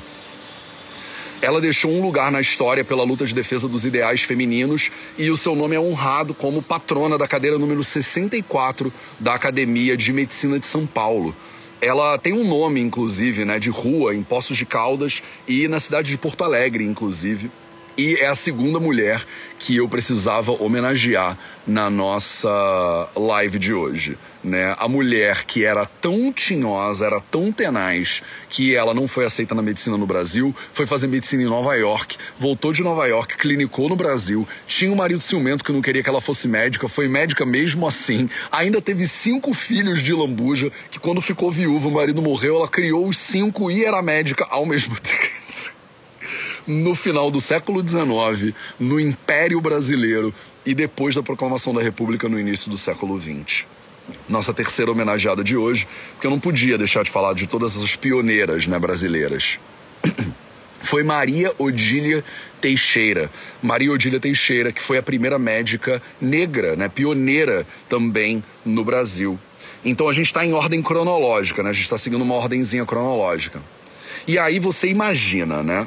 Ela 1.40 1.58
deixou 1.58 1.90
um 1.90 2.02
lugar 2.02 2.30
na 2.30 2.38
história 2.38 2.84
pela 2.84 3.02
luta 3.02 3.24
de 3.24 3.34
defesa 3.34 3.66
dos 3.66 3.86
ideais 3.86 4.22
femininos 4.22 4.90
e 5.16 5.30
o 5.30 5.38
seu 5.38 5.56
nome 5.56 5.74
é 5.74 5.80
honrado 5.80 6.34
como 6.34 6.60
patrona 6.60 7.16
da 7.16 7.26
cadeira 7.26 7.58
número 7.58 7.82
64 7.82 8.92
da 9.18 9.34
Academia 9.34 9.96
de 9.96 10.12
Medicina 10.12 10.58
de 10.58 10.66
São 10.66 10.86
Paulo. 10.86 11.34
Ela 11.80 12.18
tem 12.18 12.34
um 12.34 12.46
nome, 12.46 12.80
inclusive, 12.80 13.46
né, 13.46 13.58
de 13.58 13.70
rua 13.70 14.14
em 14.14 14.22
Poços 14.22 14.56
de 14.56 14.66
Caldas 14.66 15.22
e 15.48 15.66
na 15.66 15.80
cidade 15.80 16.10
de 16.10 16.18
Porto 16.18 16.44
Alegre, 16.44 16.84
inclusive. 16.84 17.50
E 17.96 18.16
é 18.16 18.26
a 18.26 18.34
segunda 18.34 18.80
mulher 18.80 19.24
que 19.56 19.76
eu 19.76 19.88
precisava 19.88 20.50
homenagear 20.50 21.38
na 21.64 21.88
nossa 21.88 23.08
live 23.14 23.56
de 23.58 23.72
hoje. 23.72 24.18
Né? 24.42 24.74
A 24.78 24.88
mulher 24.88 25.44
que 25.44 25.64
era 25.64 25.86
tão 25.86 26.32
tinhosa, 26.32 27.06
era 27.06 27.20
tão 27.20 27.52
tenaz, 27.52 28.20
que 28.50 28.74
ela 28.74 28.92
não 28.92 29.06
foi 29.06 29.24
aceita 29.24 29.54
na 29.54 29.62
medicina 29.62 29.96
no 29.96 30.06
Brasil, 30.06 30.54
foi 30.72 30.86
fazer 30.86 31.06
medicina 31.06 31.44
em 31.44 31.46
Nova 31.46 31.74
York, 31.76 32.18
voltou 32.36 32.72
de 32.72 32.82
Nova 32.82 33.06
York, 33.06 33.36
clinicou 33.36 33.88
no 33.88 33.96
Brasil, 33.96 34.46
tinha 34.66 34.92
um 34.92 34.96
marido 34.96 35.20
ciumento 35.20 35.64
que 35.64 35.72
não 35.72 35.80
queria 35.80 36.02
que 36.02 36.08
ela 36.08 36.20
fosse 36.20 36.48
médica, 36.48 36.88
foi 36.88 37.08
médica 37.08 37.46
mesmo 37.46 37.86
assim, 37.86 38.28
ainda 38.52 38.82
teve 38.82 39.06
cinco 39.06 39.54
filhos 39.54 40.02
de 40.02 40.12
lambuja, 40.12 40.70
que 40.90 40.98
quando 40.98 41.22
ficou 41.22 41.50
viúva, 41.50 41.88
o 41.88 41.92
marido 41.92 42.20
morreu, 42.20 42.56
ela 42.56 42.68
criou 42.68 43.08
os 43.08 43.16
cinco 43.16 43.70
e 43.70 43.84
era 43.84 44.02
médica 44.02 44.46
ao 44.50 44.66
mesmo 44.66 44.96
tempo 45.00 45.43
no 46.66 46.94
final 46.94 47.30
do 47.30 47.40
século 47.40 47.86
XIX, 47.86 48.54
no 48.78 48.98
Império 48.98 49.60
Brasileiro 49.60 50.34
e 50.64 50.74
depois 50.74 51.14
da 51.14 51.22
proclamação 51.22 51.74
da 51.74 51.82
República 51.82 52.28
no 52.28 52.38
início 52.38 52.70
do 52.70 52.78
século 52.78 53.20
XX. 53.20 53.64
Nossa 54.28 54.52
terceira 54.52 54.90
homenageada 54.90 55.42
de 55.42 55.56
hoje, 55.56 55.86
porque 56.12 56.26
eu 56.26 56.30
não 56.30 56.40
podia 56.40 56.76
deixar 56.76 57.04
de 57.04 57.10
falar 57.10 57.34
de 57.34 57.46
todas 57.46 57.76
essas 57.76 57.96
pioneiras 57.96 58.66
né, 58.66 58.78
brasileiras. 58.78 59.58
Foi 60.80 61.02
Maria 61.02 61.52
Odília 61.58 62.22
Teixeira. 62.60 63.30
Maria 63.62 63.90
Odília 63.90 64.20
Teixeira, 64.20 64.70
que 64.70 64.82
foi 64.82 64.98
a 64.98 65.02
primeira 65.02 65.38
médica 65.38 66.02
negra, 66.20 66.76
né, 66.76 66.90
pioneira 66.90 67.66
também 67.88 68.44
no 68.66 68.84
Brasil. 68.84 69.38
Então 69.82 70.08
a 70.08 70.12
gente 70.12 70.26
está 70.26 70.44
em 70.44 70.52
ordem 70.52 70.82
cronológica, 70.82 71.62
né? 71.62 71.70
A 71.70 71.72
gente 71.72 71.84
está 71.84 71.96
seguindo 71.96 72.22
uma 72.22 72.34
ordenzinha 72.34 72.84
cronológica. 72.84 73.62
E 74.26 74.38
aí 74.38 74.58
você 74.58 74.88
imagina, 74.88 75.62
né? 75.62 75.86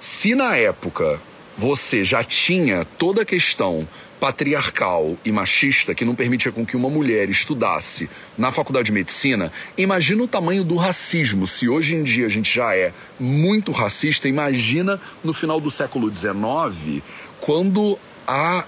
Se 0.00 0.34
na 0.34 0.56
época 0.56 1.20
você 1.58 2.02
já 2.02 2.24
tinha 2.24 2.86
toda 2.86 3.20
a 3.20 3.24
questão 3.24 3.86
patriarcal 4.18 5.14
e 5.22 5.30
machista 5.30 5.94
que 5.94 6.06
não 6.06 6.14
permitia 6.14 6.50
com 6.50 6.64
que 6.64 6.74
uma 6.74 6.88
mulher 6.88 7.28
estudasse 7.28 8.08
na 8.36 8.50
faculdade 8.50 8.86
de 8.86 8.92
medicina, 8.92 9.52
imagina 9.76 10.22
o 10.22 10.28
tamanho 10.28 10.64
do 10.64 10.76
racismo. 10.76 11.46
Se 11.46 11.68
hoje 11.68 11.94
em 11.94 12.02
dia 12.02 12.24
a 12.24 12.30
gente 12.30 12.50
já 12.50 12.74
é 12.74 12.94
muito 13.18 13.72
racista, 13.72 14.26
imagina 14.26 14.98
no 15.22 15.34
final 15.34 15.60
do 15.60 15.70
século 15.70 16.10
XIX, 16.14 17.02
quando 17.38 17.98
a 18.26 18.64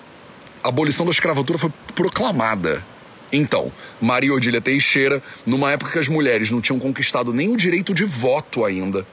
abolição 0.62 1.06
da 1.06 1.12
escravatura 1.12 1.58
foi 1.58 1.72
proclamada. 1.94 2.84
Então, 3.32 3.72
Maria 3.98 4.34
Odília 4.34 4.60
Teixeira, 4.60 5.22
numa 5.46 5.72
época 5.72 5.92
que 5.92 5.98
as 5.98 6.08
mulheres 6.08 6.50
não 6.50 6.60
tinham 6.60 6.78
conquistado 6.78 7.32
nem 7.32 7.48
o 7.48 7.56
direito 7.56 7.94
de 7.94 8.04
voto 8.04 8.66
ainda, 8.66 9.06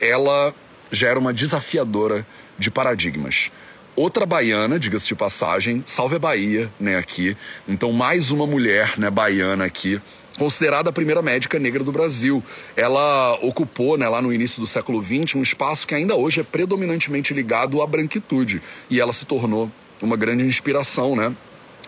ela 0.00 0.54
já 0.90 1.08
era 1.08 1.18
uma 1.18 1.32
desafiadora 1.32 2.26
de 2.58 2.70
paradigmas. 2.70 3.50
Outra 3.96 4.26
baiana, 4.26 4.78
diga-se 4.78 5.06
de 5.06 5.14
passagem, 5.14 5.82
salve 5.86 6.16
a 6.16 6.18
Bahia, 6.18 6.70
né, 6.78 6.96
aqui. 6.96 7.34
Então, 7.66 7.90
mais 7.92 8.30
uma 8.30 8.46
mulher, 8.46 8.92
né, 8.98 9.08
baiana 9.08 9.64
aqui, 9.64 9.98
considerada 10.36 10.90
a 10.90 10.92
primeira 10.92 11.22
médica 11.22 11.58
negra 11.58 11.82
do 11.82 11.90
Brasil. 11.90 12.44
Ela 12.76 13.38
ocupou, 13.40 13.96
né, 13.96 14.06
lá 14.06 14.20
no 14.20 14.30
início 14.32 14.60
do 14.60 14.66
século 14.66 15.02
XX, 15.02 15.36
um 15.36 15.42
espaço 15.42 15.86
que 15.86 15.94
ainda 15.94 16.14
hoje 16.14 16.40
é 16.40 16.42
predominantemente 16.42 17.32
ligado 17.32 17.80
à 17.80 17.86
branquitude. 17.86 18.60
E 18.90 19.00
ela 19.00 19.14
se 19.14 19.24
tornou 19.24 19.72
uma 20.02 20.16
grande 20.16 20.44
inspiração, 20.44 21.16
né? 21.16 21.34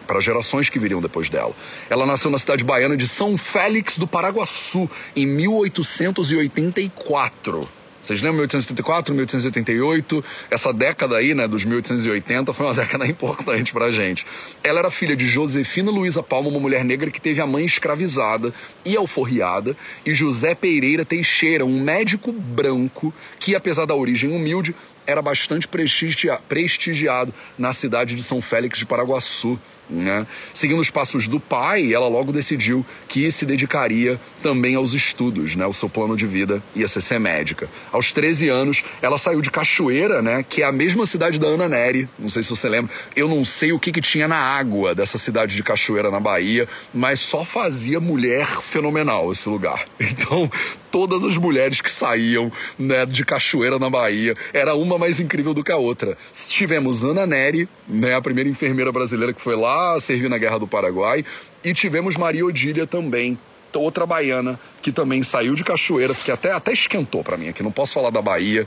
Para 0.07 0.19
gerações 0.21 0.71
que 0.71 0.79
viriam 0.79 1.03
depois 1.03 1.29
dela. 1.29 1.55
Ela 1.91 2.07
nasceu 2.07 2.31
na 2.31 2.39
cidade 2.39 2.65
baiana 2.65 2.97
de 2.97 3.07
São 3.07 3.37
Félix 3.37 3.99
do 3.99 4.07
Paraguaçu, 4.07 4.89
em 5.15 5.27
1884. 5.27 7.69
Vocês 8.09 8.23
lembram 8.23 8.37
1874, 8.39 9.15
1888? 9.15 10.25
Essa 10.51 10.73
década 10.73 11.19
aí, 11.19 11.35
né, 11.35 11.47
dos 11.47 11.63
1880, 11.63 12.55
foi 12.55 12.65
uma 12.65 12.73
década 12.83 13.07
importante 13.07 13.71
pra 13.71 13.91
gente. 13.91 14.25
Ela 14.65 14.79
era 14.79 14.91
filha 14.91 15.15
de 15.15 15.27
Josefina 15.27 15.91
Luiza 15.91 16.23
Palma, 16.23 16.49
uma 16.49 16.59
mulher 16.59 16.83
negra 16.87 17.11
que 17.11 17.21
teve 17.21 17.39
a 17.43 17.47
mãe 17.47 17.67
escravizada 17.67 18.55
e 18.83 18.97
alforriada, 18.97 19.77
e 20.07 20.15
José 20.15 20.55
Pereira 20.55 21.05
Teixeira, 21.05 21.67
um 21.67 21.83
médico 21.83 22.33
branco 22.33 23.13
que, 23.39 23.55
apesar 23.55 23.85
da 23.85 23.95
origem 23.95 24.35
humilde, 24.35 24.75
era 25.07 25.21
bastante 25.21 25.69
prestigiado 25.69 27.35
na 27.59 27.75
cidade 27.75 28.15
de 28.15 28.23
São 28.23 28.41
Félix 28.41 28.79
de 28.79 28.87
Paraguaçu. 28.87 29.61
Né? 29.91 30.27
Seguindo 30.53 30.81
os 30.81 30.91
passos 30.91 31.27
do 31.27 31.41
pai, 31.41 31.95
ela 31.95 32.09
logo 32.09 32.33
decidiu 32.33 32.85
que 33.09 33.31
se 33.31 33.47
dedicaria 33.47 34.21
também 34.43 34.75
aos 34.75 34.93
estudos, 34.93 35.57
né? 35.57 35.67
O 35.67 35.73
seu 35.73 35.89
plano 35.89 36.17
de 36.17 36.27
vida 36.27 36.63
ia 36.75 36.87
ser 36.87 37.01
ser 37.01 37.19
médica. 37.19 37.69
Aos 37.91 38.13
13 38.13 38.49
anos, 38.49 38.85
ela 39.01 39.19
saiu 39.19 39.41
de 39.41 39.51
Cachoeira, 39.51 40.23
né? 40.23 40.45
Que 40.49 40.63
é 40.63 40.67
a 40.67 40.73
mesma 40.73 41.07
cidade 41.07 41.39
da 41.39 41.49
Ana 41.49 41.69
Neri, 41.69 42.09
não 42.19 42.29
sei 42.29 42.43
se 42.43 42.51
você 42.51 42.69
lembra. 42.69 42.93
Eu 43.17 43.29
não 43.29 43.45
sei 43.45 43.73
o 43.73 43.79
que, 43.79 43.91
que 43.91 44.01
tinha 44.01 44.29
na 44.29 44.37
água 44.37 44.95
dessa 44.95 45.19
cidade 45.19 45.57
de 45.57 45.63
Cachoeira, 45.63 46.11
na 46.11 46.21
Bahia, 46.21 46.69
mas 46.93 47.21
só 47.21 47.45
fazia 47.45 47.99
mulher 47.99 48.47
fenomenal 48.63 49.33
esse 49.33 49.49
lugar. 49.49 49.87
Então, 50.21 50.51
todas 50.91 51.23
as 51.23 51.37
mulheres 51.37 51.81
que 51.81 51.91
saíam 51.91 52.51
né, 52.79 53.07
de 53.07 53.25
Cachoeira 53.25 53.79
na 53.79 53.89
Bahia, 53.89 54.37
era 54.53 54.75
uma 54.75 54.99
mais 54.99 55.21
incrível 55.21 55.55
do 55.55 55.63
que 55.63 55.71
a 55.71 55.77
outra. 55.77 56.19
Tivemos 56.49 57.05
Ana 57.05 57.25
Neri, 57.27 57.69
né, 57.87 58.15
a 58.15 58.21
primeira 58.21 58.51
enfermeira 58.51 58.91
brasileira 58.91 59.33
que 59.33 59.41
foi 59.41 59.55
lá 59.55 59.78
servir 60.01 60.29
na 60.29 60.39
Guerra 60.39 60.59
do 60.59 60.67
Paraguai, 60.67 61.25
e 61.65 61.75
tivemos 61.75 62.17
Maria 62.17 62.45
Odília 62.45 62.87
também, 62.87 63.39
outra 63.75 64.07
baiana 64.07 64.59
que 64.83 64.91
também 64.91 65.23
saiu 65.23 65.55
de 65.55 65.63
Cachoeira, 65.63 66.15
que 66.15 66.31
até, 66.31 66.53
até 66.53 66.73
esquentou 66.73 67.23
para 67.23 67.37
mim 67.37 67.49
aqui, 67.49 67.63
não 67.63 67.71
posso 67.71 67.95
falar 67.95 68.11
da 68.11 68.21
Bahia, 68.21 68.67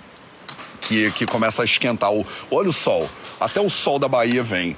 que, 0.80 1.12
que 1.12 1.26
começa 1.26 1.62
a 1.62 1.66
esquentar. 1.66 2.12
O, 2.12 2.26
olha 2.50 2.70
o 2.70 2.74
sol, 2.74 3.10
até 3.40 3.60
o 3.60 3.70
sol 3.70 4.00
da 4.00 4.08
Bahia 4.08 4.44
vem 4.44 4.76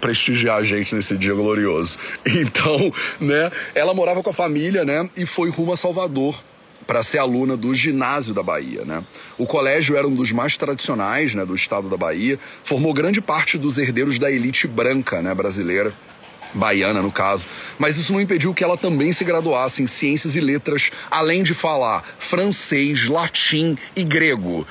prestigiar 0.00 0.58
a 0.58 0.62
gente 0.62 0.94
nesse 0.94 1.16
dia 1.16 1.34
glorioso. 1.34 1.98
Então, 2.24 2.92
né, 3.20 3.50
ela 3.74 3.94
morava 3.94 4.22
com 4.22 4.30
a 4.30 4.32
família, 4.32 4.84
né, 4.84 5.08
e 5.16 5.26
foi 5.26 5.50
rumo 5.50 5.72
a 5.72 5.76
Salvador 5.76 6.42
para 6.86 7.02
ser 7.02 7.18
aluna 7.18 7.56
do 7.56 7.74
ginásio 7.74 8.34
da 8.34 8.42
Bahia, 8.42 8.84
né? 8.84 9.04
O 9.38 9.46
colégio 9.46 9.96
era 9.96 10.06
um 10.06 10.14
dos 10.14 10.32
mais 10.32 10.56
tradicionais, 10.56 11.34
né, 11.34 11.44
do 11.44 11.54
estado 11.54 11.88
da 11.88 11.96
Bahia, 11.96 12.38
formou 12.64 12.92
grande 12.92 13.20
parte 13.20 13.56
dos 13.56 13.78
herdeiros 13.78 14.18
da 14.18 14.30
elite 14.30 14.66
branca, 14.66 15.22
né, 15.22 15.34
brasileira 15.34 15.92
baiana 16.54 17.00
no 17.00 17.10
caso, 17.10 17.46
mas 17.78 17.96
isso 17.96 18.12
não 18.12 18.20
impediu 18.20 18.52
que 18.52 18.62
ela 18.62 18.76
também 18.76 19.12
se 19.12 19.24
graduasse 19.24 19.82
em 19.82 19.86
ciências 19.86 20.36
e 20.36 20.40
letras, 20.40 20.90
além 21.10 21.42
de 21.42 21.54
falar 21.54 22.04
francês, 22.18 23.08
latim 23.08 23.76
e 23.96 24.04
grego. 24.04 24.66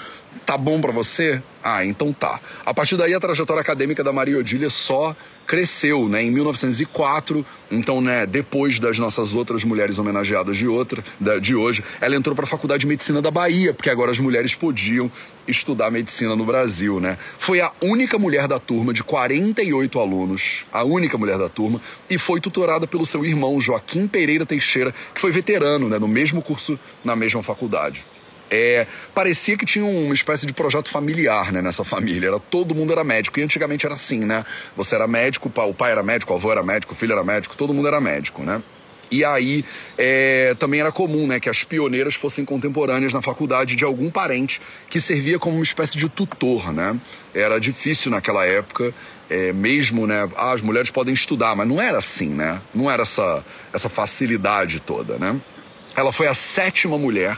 Tá 0.46 0.58
bom 0.58 0.80
para 0.80 0.92
você? 0.92 1.42
Ah, 1.64 1.86
então 1.86 2.12
tá. 2.14 2.40
A 2.66 2.74
partir 2.74 2.98
daí 2.98 3.14
a 3.14 3.20
trajetória 3.20 3.62
acadêmica 3.62 4.04
da 4.04 4.12
Maria 4.12 4.38
Odília 4.38 4.70
só 4.70 5.16
cresceu, 5.46 6.08
né? 6.08 6.24
Em 6.24 6.32
1904, 6.32 7.46
então, 7.70 8.02
né, 8.02 8.26
depois 8.26 8.80
das 8.80 8.98
nossas 8.98 9.34
outras 9.34 9.64
mulheres 9.64 10.00
homenageadas 10.00 10.58
de 10.58 10.68
outra, 10.68 11.04
de 11.42 11.56
hoje, 11.56 11.84
ela 12.00 12.16
entrou 12.16 12.36
para 12.36 12.46
a 12.46 12.48
Faculdade 12.48 12.82
de 12.82 12.88
Medicina 12.88 13.22
da 13.22 13.32
Bahia, 13.32 13.74
porque 13.74 13.90
agora 13.90 14.12
as 14.12 14.20
mulheres 14.20 14.56
podiam 14.56 15.12
estudar 15.48 15.92
medicina 15.92 16.36
no 16.36 16.46
Brasil, 16.46 17.00
né? 17.00 17.18
Foi 17.38 17.60
a 17.62 17.72
única 17.82 18.18
mulher 18.18 18.48
da 18.48 18.60
turma 18.60 18.94
de 18.94 19.04
48 19.04 20.00
alunos, 20.00 20.66
a 20.72 20.84
única 20.84 21.18
mulher 21.18 21.38
da 21.38 21.50
turma, 21.50 21.82
e 22.10 22.18
foi 22.18 22.40
tutorada 22.40 22.88
pelo 22.88 23.06
seu 23.06 23.26
irmão 23.26 23.60
Joaquim 23.60 24.08
Pereira 24.08 24.46
Teixeira, 24.46 24.94
que 25.14 25.20
foi 25.20 25.32
veterano, 25.32 25.90
né, 25.90 25.98
no 26.00 26.08
mesmo 26.08 26.42
curso, 26.42 26.80
na 27.04 27.16
mesma 27.16 27.42
faculdade. 27.44 28.06
É, 28.54 28.86
parecia 29.16 29.58
que 29.58 29.66
tinha 29.66 29.86
uma 29.86 30.14
espécie 30.14 30.46
de 30.46 30.52
projeto 30.52 30.90
familiar 30.90 31.54
né, 31.54 31.62
nessa 31.62 31.86
família. 31.86 32.28
Era, 32.28 32.40
todo 32.40 32.76
mundo 32.76 32.92
era 32.92 33.02
médico. 33.02 33.40
E 33.40 33.44
antigamente 33.44 33.86
era 33.86 33.96
assim, 33.96 34.20
né? 34.20 34.44
Você 34.76 34.94
era 34.94 35.08
médico, 35.08 35.50
o 35.56 35.74
pai 35.74 35.92
era 35.92 36.04
médico, 36.04 36.34
o 36.34 36.36
avô 36.36 36.52
era 36.52 36.62
médico, 36.62 36.94
o 36.94 36.96
filho 36.96 37.14
era 37.14 37.24
médico, 37.24 37.56
todo 37.56 37.74
mundo 37.74 37.88
era 37.88 38.02
médico, 38.02 38.44
né? 38.44 38.62
E 39.10 39.26
aí 39.26 39.66
é, 39.98 40.56
também 40.58 40.80
era 40.80 40.92
comum 40.92 41.28
né, 41.28 41.38
que 41.38 41.50
as 41.50 41.66
pioneiras 41.66 42.16
fossem 42.16 42.46
contemporâneas 42.46 43.12
na 43.12 43.22
faculdade 43.22 43.76
de 43.76 43.84
algum 43.84 44.10
parente 44.10 44.62
que 44.90 45.02
servia 45.02 45.38
como 45.38 45.58
uma 45.58 45.64
espécie 45.64 45.98
de 45.98 46.08
tutor. 46.08 46.72
Né? 46.72 46.98
Era 47.34 47.60
difícil 47.60 48.10
naquela 48.10 48.46
época, 48.46 48.94
é, 49.30 49.52
mesmo, 49.52 50.08
né? 50.08 50.30
Ah, 50.36 50.52
as 50.52 50.62
mulheres 50.62 50.92
podem 50.92 51.14
estudar, 51.14 51.56
mas 51.56 51.68
não 51.68 51.82
era 51.82 51.98
assim, 51.98 52.28
né? 52.28 52.62
Não 52.74 52.90
era 52.90 53.04
essa, 53.04 53.46
essa 53.74 53.90
facilidade 53.90 54.80
toda. 54.80 55.18
Né? 55.18 55.40
Ela 55.96 56.14
foi 56.14 56.28
a 56.28 56.34
sétima 56.34 56.98
mulher 56.98 57.38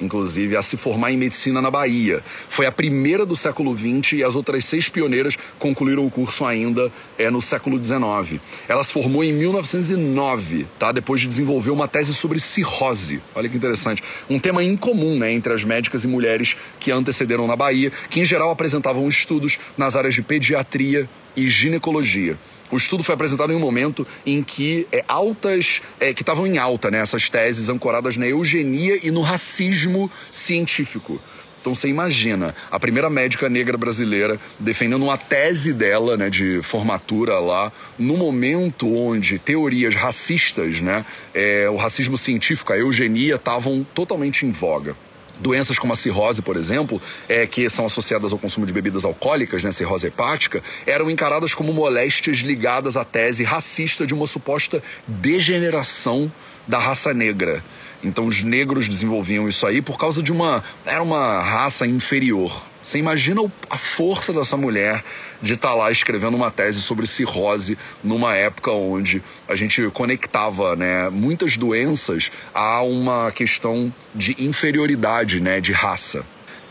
inclusive, 0.00 0.56
a 0.56 0.62
se 0.62 0.76
formar 0.76 1.12
em 1.12 1.16
medicina 1.16 1.60
na 1.60 1.70
Bahia. 1.70 2.22
Foi 2.48 2.66
a 2.66 2.72
primeira 2.72 3.24
do 3.24 3.36
século 3.36 3.76
XX 3.76 4.14
e 4.14 4.24
as 4.24 4.34
outras 4.34 4.64
seis 4.64 4.88
pioneiras 4.88 5.36
concluíram 5.58 6.06
o 6.06 6.10
curso 6.10 6.44
ainda 6.44 6.92
é, 7.18 7.30
no 7.30 7.40
século 7.40 7.82
XIX. 7.82 8.40
Ela 8.68 8.82
se 8.82 8.92
formou 8.92 9.24
em 9.24 9.32
1909, 9.32 10.66
tá? 10.78 10.92
depois 10.92 11.20
de 11.20 11.26
desenvolver 11.26 11.70
uma 11.70 11.88
tese 11.88 12.14
sobre 12.14 12.38
cirrose. 12.38 13.20
Olha 13.34 13.48
que 13.48 13.56
interessante. 13.56 14.02
Um 14.28 14.38
tema 14.38 14.62
incomum 14.62 15.18
né, 15.18 15.32
entre 15.32 15.52
as 15.52 15.64
médicas 15.64 16.04
e 16.04 16.08
mulheres 16.08 16.56
que 16.80 16.90
antecederam 16.90 17.46
na 17.46 17.56
Bahia, 17.56 17.92
que 18.10 18.20
em 18.20 18.24
geral 18.24 18.50
apresentavam 18.50 19.08
estudos 19.08 19.58
nas 19.76 19.96
áreas 19.96 20.14
de 20.14 20.22
pediatria 20.22 21.08
e 21.36 21.48
ginecologia. 21.48 22.38
O 22.74 22.76
estudo 22.76 23.04
foi 23.04 23.14
apresentado 23.14 23.52
em 23.52 23.54
um 23.54 23.60
momento 23.60 24.04
em 24.26 24.42
que 24.42 24.84
é, 24.90 25.04
altas, 25.06 25.80
é, 26.00 26.12
que 26.12 26.22
estavam 26.22 26.44
em 26.44 26.58
alta, 26.58 26.90
né, 26.90 26.98
essas 26.98 27.28
teses 27.28 27.68
ancoradas 27.68 28.16
na 28.16 28.26
eugenia 28.26 28.98
e 29.00 29.12
no 29.12 29.20
racismo 29.20 30.10
científico. 30.32 31.20
Então 31.60 31.72
você 31.72 31.86
imagina, 31.86 32.52
a 32.68 32.80
primeira 32.80 33.08
médica 33.08 33.48
negra 33.48 33.78
brasileira 33.78 34.40
defendendo 34.58 35.04
uma 35.04 35.16
tese 35.16 35.72
dela, 35.72 36.16
né, 36.16 36.28
de 36.28 36.62
formatura 36.64 37.38
lá, 37.38 37.72
no 37.96 38.16
momento 38.16 38.92
onde 38.92 39.38
teorias 39.38 39.94
racistas, 39.94 40.80
né, 40.80 41.06
é, 41.32 41.70
o 41.70 41.76
racismo 41.76 42.18
científico, 42.18 42.72
a 42.72 42.76
eugenia, 42.76 43.36
estavam 43.36 43.86
totalmente 43.94 44.44
em 44.44 44.50
voga. 44.50 44.96
Doenças 45.40 45.78
como 45.78 45.92
a 45.92 45.96
cirrose, 45.96 46.40
por 46.42 46.56
exemplo, 46.56 47.02
é, 47.28 47.46
que 47.46 47.68
são 47.68 47.86
associadas 47.86 48.32
ao 48.32 48.38
consumo 48.38 48.64
de 48.66 48.72
bebidas 48.72 49.04
alcoólicas, 49.04 49.62
né, 49.62 49.72
cirrose 49.72 50.06
hepática, 50.06 50.62
eram 50.86 51.10
encaradas 51.10 51.52
como 51.54 51.72
moléstias 51.72 52.38
ligadas 52.38 52.96
à 52.96 53.04
tese 53.04 53.42
racista 53.42 54.06
de 54.06 54.14
uma 54.14 54.26
suposta 54.26 54.82
degeneração 55.06 56.32
da 56.68 56.78
raça 56.78 57.12
negra. 57.12 57.64
Então 58.02 58.26
os 58.26 58.42
negros 58.42 58.86
desenvolviam 58.86 59.48
isso 59.48 59.66
aí 59.66 59.80
por 59.80 59.98
causa 59.98 60.22
de 60.22 60.30
uma. 60.30 60.62
Era 60.84 61.02
uma 61.02 61.40
raça 61.40 61.86
inferior. 61.86 62.64
Você 62.82 62.98
imagina 62.98 63.40
a 63.70 63.78
força 63.78 64.30
dessa 64.30 64.58
mulher 64.58 65.02
de 65.42 65.54
estar 65.54 65.68
tá 65.68 65.74
lá 65.74 65.90
escrevendo 65.90 66.36
uma 66.36 66.50
tese 66.50 66.80
sobre 66.80 67.06
cirrose 67.06 67.78
numa 68.02 68.34
época 68.34 68.70
onde 68.72 69.22
a 69.48 69.54
gente 69.54 69.82
conectava 69.90 70.76
né, 70.76 71.08
muitas 71.10 71.56
doenças 71.56 72.30
a 72.52 72.82
uma 72.82 73.30
questão 73.32 73.92
de 74.14 74.36
inferioridade, 74.38 75.40
né, 75.40 75.60
de 75.60 75.72
raça. 75.72 76.24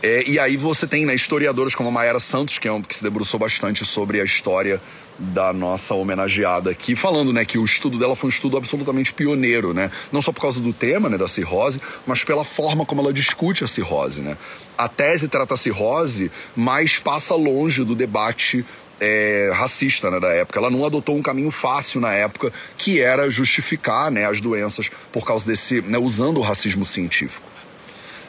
É, 0.04 0.22
e 0.26 0.38
aí 0.38 0.54
você 0.58 0.86
tem 0.86 1.06
né, 1.06 1.14
historiadoras 1.14 1.74
como 1.74 1.88
a 1.88 1.92
Mayara 1.92 2.20
Santos, 2.20 2.58
que, 2.58 2.68
é 2.68 2.72
um, 2.72 2.82
que 2.82 2.94
se 2.94 3.02
debruçou 3.02 3.40
bastante 3.40 3.86
sobre 3.86 4.20
a 4.20 4.24
história 4.24 4.78
da 5.18 5.50
nossa 5.50 5.94
homenageada 5.94 6.70
aqui, 6.70 6.94
falando 6.94 7.32
né, 7.32 7.42
que 7.46 7.56
o 7.56 7.64
estudo 7.64 7.98
dela 7.98 8.14
foi 8.14 8.26
um 8.26 8.30
estudo 8.30 8.58
absolutamente 8.58 9.14
pioneiro, 9.14 9.72
né? 9.72 9.90
Não 10.12 10.20
só 10.20 10.30
por 10.30 10.42
causa 10.42 10.60
do 10.60 10.74
tema 10.74 11.08
né, 11.08 11.16
da 11.16 11.26
cirrose, 11.26 11.80
mas 12.06 12.22
pela 12.22 12.44
forma 12.44 12.84
como 12.84 13.00
ela 13.00 13.14
discute 13.14 13.64
a 13.64 13.66
cirrose. 13.66 14.20
Né? 14.20 14.36
A 14.76 14.88
tese 14.88 15.26
trata 15.26 15.54
a 15.54 15.56
cirrose, 15.56 16.30
mas 16.54 16.98
passa 16.98 17.34
longe 17.34 17.82
do 17.82 17.94
debate 17.94 18.62
é, 19.00 19.52
racista 19.54 20.10
né, 20.10 20.20
da 20.20 20.28
época. 20.34 20.58
Ela 20.58 20.70
não 20.70 20.84
adotou 20.84 21.16
um 21.16 21.22
caminho 21.22 21.50
fácil 21.50 21.98
na 21.98 22.12
época, 22.12 22.52
que 22.76 23.00
era 23.00 23.30
justificar 23.30 24.10
né, 24.10 24.26
as 24.26 24.38
doenças 24.38 24.90
por 25.10 25.24
causa 25.24 25.46
desse. 25.46 25.80
Né, 25.80 25.96
usando 25.96 26.36
o 26.36 26.42
racismo 26.42 26.84
científico. 26.84 27.53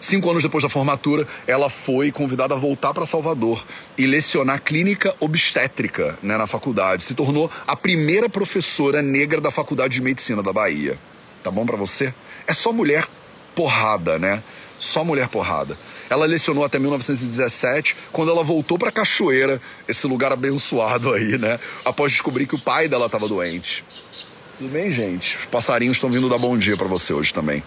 Cinco 0.05 0.29
anos 0.29 0.43
depois 0.43 0.63
da 0.63 0.69
formatura, 0.69 1.27
ela 1.47 1.67
foi 1.67 2.11
convidada 2.11 2.53
a 2.53 2.57
voltar 2.57 2.93
para 2.93 3.07
Salvador 3.07 3.65
e 3.97 4.05
lecionar 4.05 4.61
clínica 4.61 5.15
obstétrica 5.19 6.15
né, 6.21 6.37
na 6.37 6.45
faculdade. 6.45 7.03
Se 7.03 7.15
tornou 7.15 7.49
a 7.65 7.75
primeira 7.75 8.29
professora 8.29 9.01
negra 9.01 9.41
da 9.41 9.49
Faculdade 9.49 9.95
de 9.95 10.03
Medicina 10.03 10.43
da 10.43 10.53
Bahia. 10.53 10.99
Tá 11.41 11.49
bom 11.49 11.65
para 11.65 11.75
você? 11.75 12.13
É 12.45 12.53
só 12.53 12.71
mulher 12.71 13.07
porrada, 13.55 14.19
né? 14.19 14.43
Só 14.77 15.03
mulher 15.03 15.27
porrada. 15.27 15.75
Ela 16.07 16.27
lecionou 16.27 16.63
até 16.63 16.77
1917, 16.77 17.97
quando 18.11 18.29
ela 18.29 18.43
voltou 18.43 18.77
para 18.77 18.91
Cachoeira, 18.91 19.59
esse 19.87 20.05
lugar 20.05 20.31
abençoado 20.31 21.11
aí, 21.15 21.35
né? 21.35 21.59
Após 21.83 22.11
descobrir 22.11 22.45
que 22.45 22.53
o 22.53 22.59
pai 22.59 22.87
dela 22.87 23.07
estava 23.07 23.27
doente. 23.27 23.83
Tudo 24.59 24.69
bem, 24.69 24.91
gente? 24.91 25.35
Os 25.35 25.45
passarinhos 25.45 25.97
estão 25.97 26.11
vindo 26.11 26.29
dar 26.29 26.37
bom 26.37 26.55
dia 26.55 26.77
para 26.77 26.87
você 26.87 27.11
hoje 27.11 27.33
também. 27.33 27.63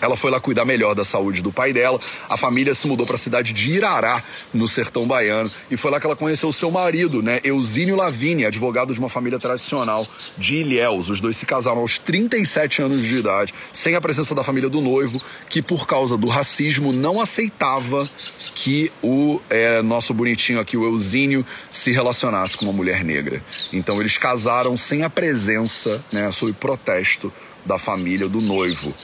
Ela 0.00 0.16
foi 0.16 0.30
lá 0.30 0.40
cuidar 0.40 0.64
melhor 0.64 0.94
da 0.94 1.04
saúde 1.04 1.42
do 1.42 1.52
pai 1.52 1.72
dela. 1.72 2.00
A 2.28 2.36
família 2.36 2.74
se 2.74 2.86
mudou 2.86 3.06
para 3.06 3.16
a 3.16 3.18
cidade 3.18 3.52
de 3.52 3.70
Irará, 3.70 4.22
no 4.52 4.66
sertão 4.66 5.06
baiano, 5.06 5.50
e 5.70 5.76
foi 5.76 5.90
lá 5.90 6.00
que 6.00 6.06
ela 6.06 6.16
conheceu 6.16 6.48
o 6.48 6.52
seu 6.52 6.70
marido, 6.70 7.22
né, 7.22 7.40
Eusínio 7.44 7.96
Lavini, 7.96 8.44
advogado 8.44 8.92
de 8.92 8.98
uma 8.98 9.08
família 9.08 9.38
tradicional 9.38 10.06
de 10.36 10.56
Ilhéus. 10.56 11.08
Os 11.08 11.20
dois 11.20 11.36
se 11.36 11.46
casaram 11.46 11.78
aos 11.78 11.98
37 11.98 12.82
anos 12.82 13.04
de 13.04 13.16
idade, 13.16 13.54
sem 13.72 13.94
a 13.94 14.00
presença 14.00 14.34
da 14.34 14.44
família 14.44 14.68
do 14.68 14.80
noivo, 14.80 15.20
que 15.48 15.62
por 15.62 15.86
causa 15.86 16.16
do 16.16 16.26
racismo 16.26 16.92
não 16.92 17.20
aceitava 17.20 18.08
que 18.54 18.90
o 19.02 19.40
é, 19.48 19.82
nosso 19.82 20.12
bonitinho 20.12 20.60
aqui, 20.60 20.76
o 20.76 20.84
Eusínio, 20.84 21.44
se 21.70 21.92
relacionasse 21.92 22.56
com 22.56 22.64
uma 22.64 22.72
mulher 22.72 23.04
negra. 23.04 23.42
Então 23.72 24.00
eles 24.00 24.18
casaram 24.18 24.76
sem 24.76 25.02
a 25.02 25.10
presença, 25.10 26.02
né, 26.12 26.30
sob 26.32 26.52
protesto 26.52 27.32
da 27.64 27.78
família 27.78 28.28
do 28.28 28.40
noivo. 28.40 28.94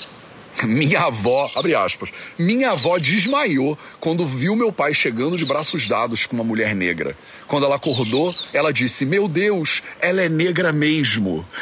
Minha 0.64 1.02
avó, 1.02 1.50
abre 1.54 1.74
aspas, 1.74 2.10
minha 2.38 2.70
avó 2.70 2.98
desmaiou 2.98 3.78
quando 4.00 4.26
viu 4.26 4.56
meu 4.56 4.72
pai 4.72 4.94
chegando 4.94 5.36
de 5.36 5.44
braços 5.44 5.86
dados 5.86 6.24
com 6.24 6.34
uma 6.34 6.44
mulher 6.44 6.74
negra. 6.74 7.16
Quando 7.46 7.64
ela 7.64 7.76
acordou, 7.76 8.34
ela 8.52 8.72
disse: 8.72 9.04
Meu 9.04 9.28
Deus, 9.28 9.82
ela 10.00 10.22
é 10.22 10.28
negra 10.28 10.72
mesmo. 10.72 11.46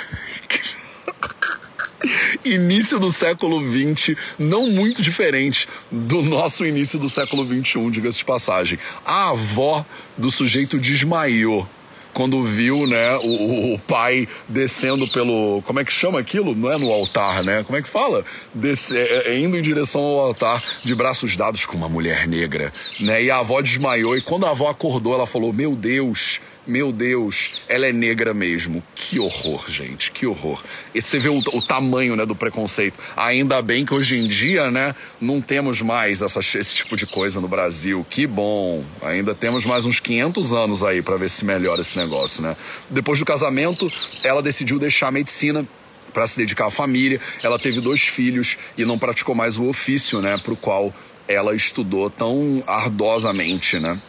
início 2.44 2.98
do 2.98 3.10
século 3.10 3.60
XX, 3.60 4.16
não 4.38 4.68
muito 4.68 5.02
diferente 5.02 5.68
do 5.90 6.22
nosso 6.22 6.64
início 6.64 6.98
do 6.98 7.08
século 7.08 7.44
XXI, 7.44 7.90
diga-se 7.90 8.18
de 8.18 8.24
passagem. 8.24 8.78
A 9.04 9.30
avó 9.30 9.84
do 10.16 10.30
sujeito 10.30 10.78
desmaiou 10.78 11.68
quando 12.14 12.42
viu, 12.44 12.86
né, 12.86 13.16
o, 13.16 13.74
o, 13.74 13.78
pai 13.78 14.26
descendo 14.48 15.06
pelo. 15.08 15.60
Como 15.66 15.80
é 15.80 15.84
que 15.84 15.92
chama 15.92 16.20
aquilo? 16.20 16.54
Não 16.54 16.72
é 16.72 16.78
no 16.78 16.90
altar, 16.90 17.42
né? 17.42 17.62
Como 17.64 17.76
é 17.76 17.82
que 17.82 17.88
fala? 17.88 18.24
Desce, 18.54 18.96
é, 18.96 19.32
é, 19.32 19.38
indo 19.38 19.56
em 19.58 19.62
direção 19.62 20.00
ao 20.00 20.20
altar, 20.20 20.62
de 20.82 20.94
braços 20.94 21.36
dados 21.36 21.66
com 21.66 21.76
uma 21.76 21.88
mulher 21.88 22.26
negra, 22.26 22.72
né? 23.00 23.22
E 23.22 23.30
a 23.30 23.38
avó 23.38 23.60
desmaiou, 23.60 24.16
e 24.16 24.22
quando 24.22 24.46
a 24.46 24.50
avó 24.50 24.70
acordou, 24.70 25.14
ela 25.14 25.26
falou: 25.26 25.52
Meu 25.52 25.74
Deus 25.74 26.40
meu 26.66 26.92
Deus, 26.92 27.62
ela 27.68 27.86
é 27.86 27.92
negra 27.92 28.32
mesmo. 28.32 28.82
Que 28.94 29.18
horror, 29.18 29.68
gente, 29.68 30.10
que 30.10 30.26
horror. 30.26 30.62
E 30.94 31.02
você 31.02 31.18
vê 31.18 31.28
o, 31.28 31.38
o, 31.38 31.62
tamanho 31.62 32.16
né, 32.16 32.24
do 32.24 32.34
preconceito. 32.34 32.98
Ainda 33.16 33.60
bem 33.60 33.84
que 33.84 33.94
hoje 33.94 34.18
em 34.18 34.26
dia, 34.26 34.70
né, 34.70 34.94
não 35.20 35.40
temos 35.40 35.82
mais 35.82 36.22
essa, 36.22 36.40
esse 36.40 36.74
tipo 36.74 36.96
de 36.96 37.06
coisa 37.06 37.40
no 37.40 37.48
Brasil. 37.48 38.06
Que 38.08 38.26
bom. 38.26 38.82
Ainda 39.02 39.34
temos 39.34 39.64
mais 39.64 39.84
uns 39.84 40.00
500 40.00 40.52
anos 40.52 40.82
aí 40.82 41.02
para 41.02 41.16
ver 41.16 41.28
se 41.28 41.44
melhora 41.44 41.82
esse 41.82 41.98
negócio, 41.98 42.42
né? 42.42 42.56
Depois 42.88 43.18
do 43.18 43.24
casamento, 43.24 43.86
ela 44.22 44.42
decidiu 44.42 44.78
deixar 44.78 45.08
a 45.08 45.12
medicina 45.12 45.66
para 46.14 46.26
se 46.26 46.36
dedicar 46.36 46.66
à 46.66 46.70
família. 46.70 47.20
Ela 47.42 47.58
teve 47.58 47.80
dois 47.80 48.00
filhos 48.00 48.56
e 48.78 48.84
não 48.84 48.98
praticou 48.98 49.34
mais 49.34 49.58
o 49.58 49.64
ofício, 49.64 50.22
né, 50.22 50.38
pro 50.38 50.56
qual 50.56 50.94
ela 51.26 51.54
estudou 51.54 52.08
tão 52.08 52.62
ardosamente, 52.66 53.78
né? 53.78 54.00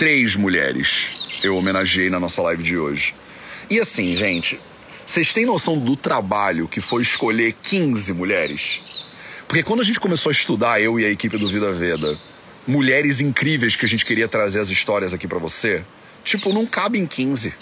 Três 0.00 0.34
mulheres 0.34 1.42
eu 1.44 1.54
homenageei 1.54 2.08
na 2.08 2.18
nossa 2.18 2.40
live 2.40 2.62
de 2.62 2.74
hoje. 2.74 3.14
E 3.68 3.78
assim, 3.78 4.16
gente, 4.16 4.58
vocês 5.04 5.30
têm 5.34 5.44
noção 5.44 5.78
do 5.78 5.94
trabalho 5.94 6.66
que 6.66 6.80
foi 6.80 7.02
escolher 7.02 7.54
15 7.62 8.14
mulheres? 8.14 9.04
Porque 9.46 9.62
quando 9.62 9.80
a 9.80 9.84
gente 9.84 10.00
começou 10.00 10.30
a 10.30 10.32
estudar, 10.32 10.80
eu 10.80 10.98
e 10.98 11.04
a 11.04 11.10
equipe 11.10 11.36
do 11.36 11.50
Vida 11.50 11.70
Veda, 11.70 12.18
mulheres 12.66 13.20
incríveis 13.20 13.76
que 13.76 13.84
a 13.84 13.88
gente 13.88 14.06
queria 14.06 14.26
trazer 14.26 14.60
as 14.60 14.70
histórias 14.70 15.12
aqui 15.12 15.28
para 15.28 15.38
você, 15.38 15.84
tipo, 16.24 16.50
não 16.50 16.64
cabe 16.64 16.98
em 16.98 17.06
15 17.06 17.52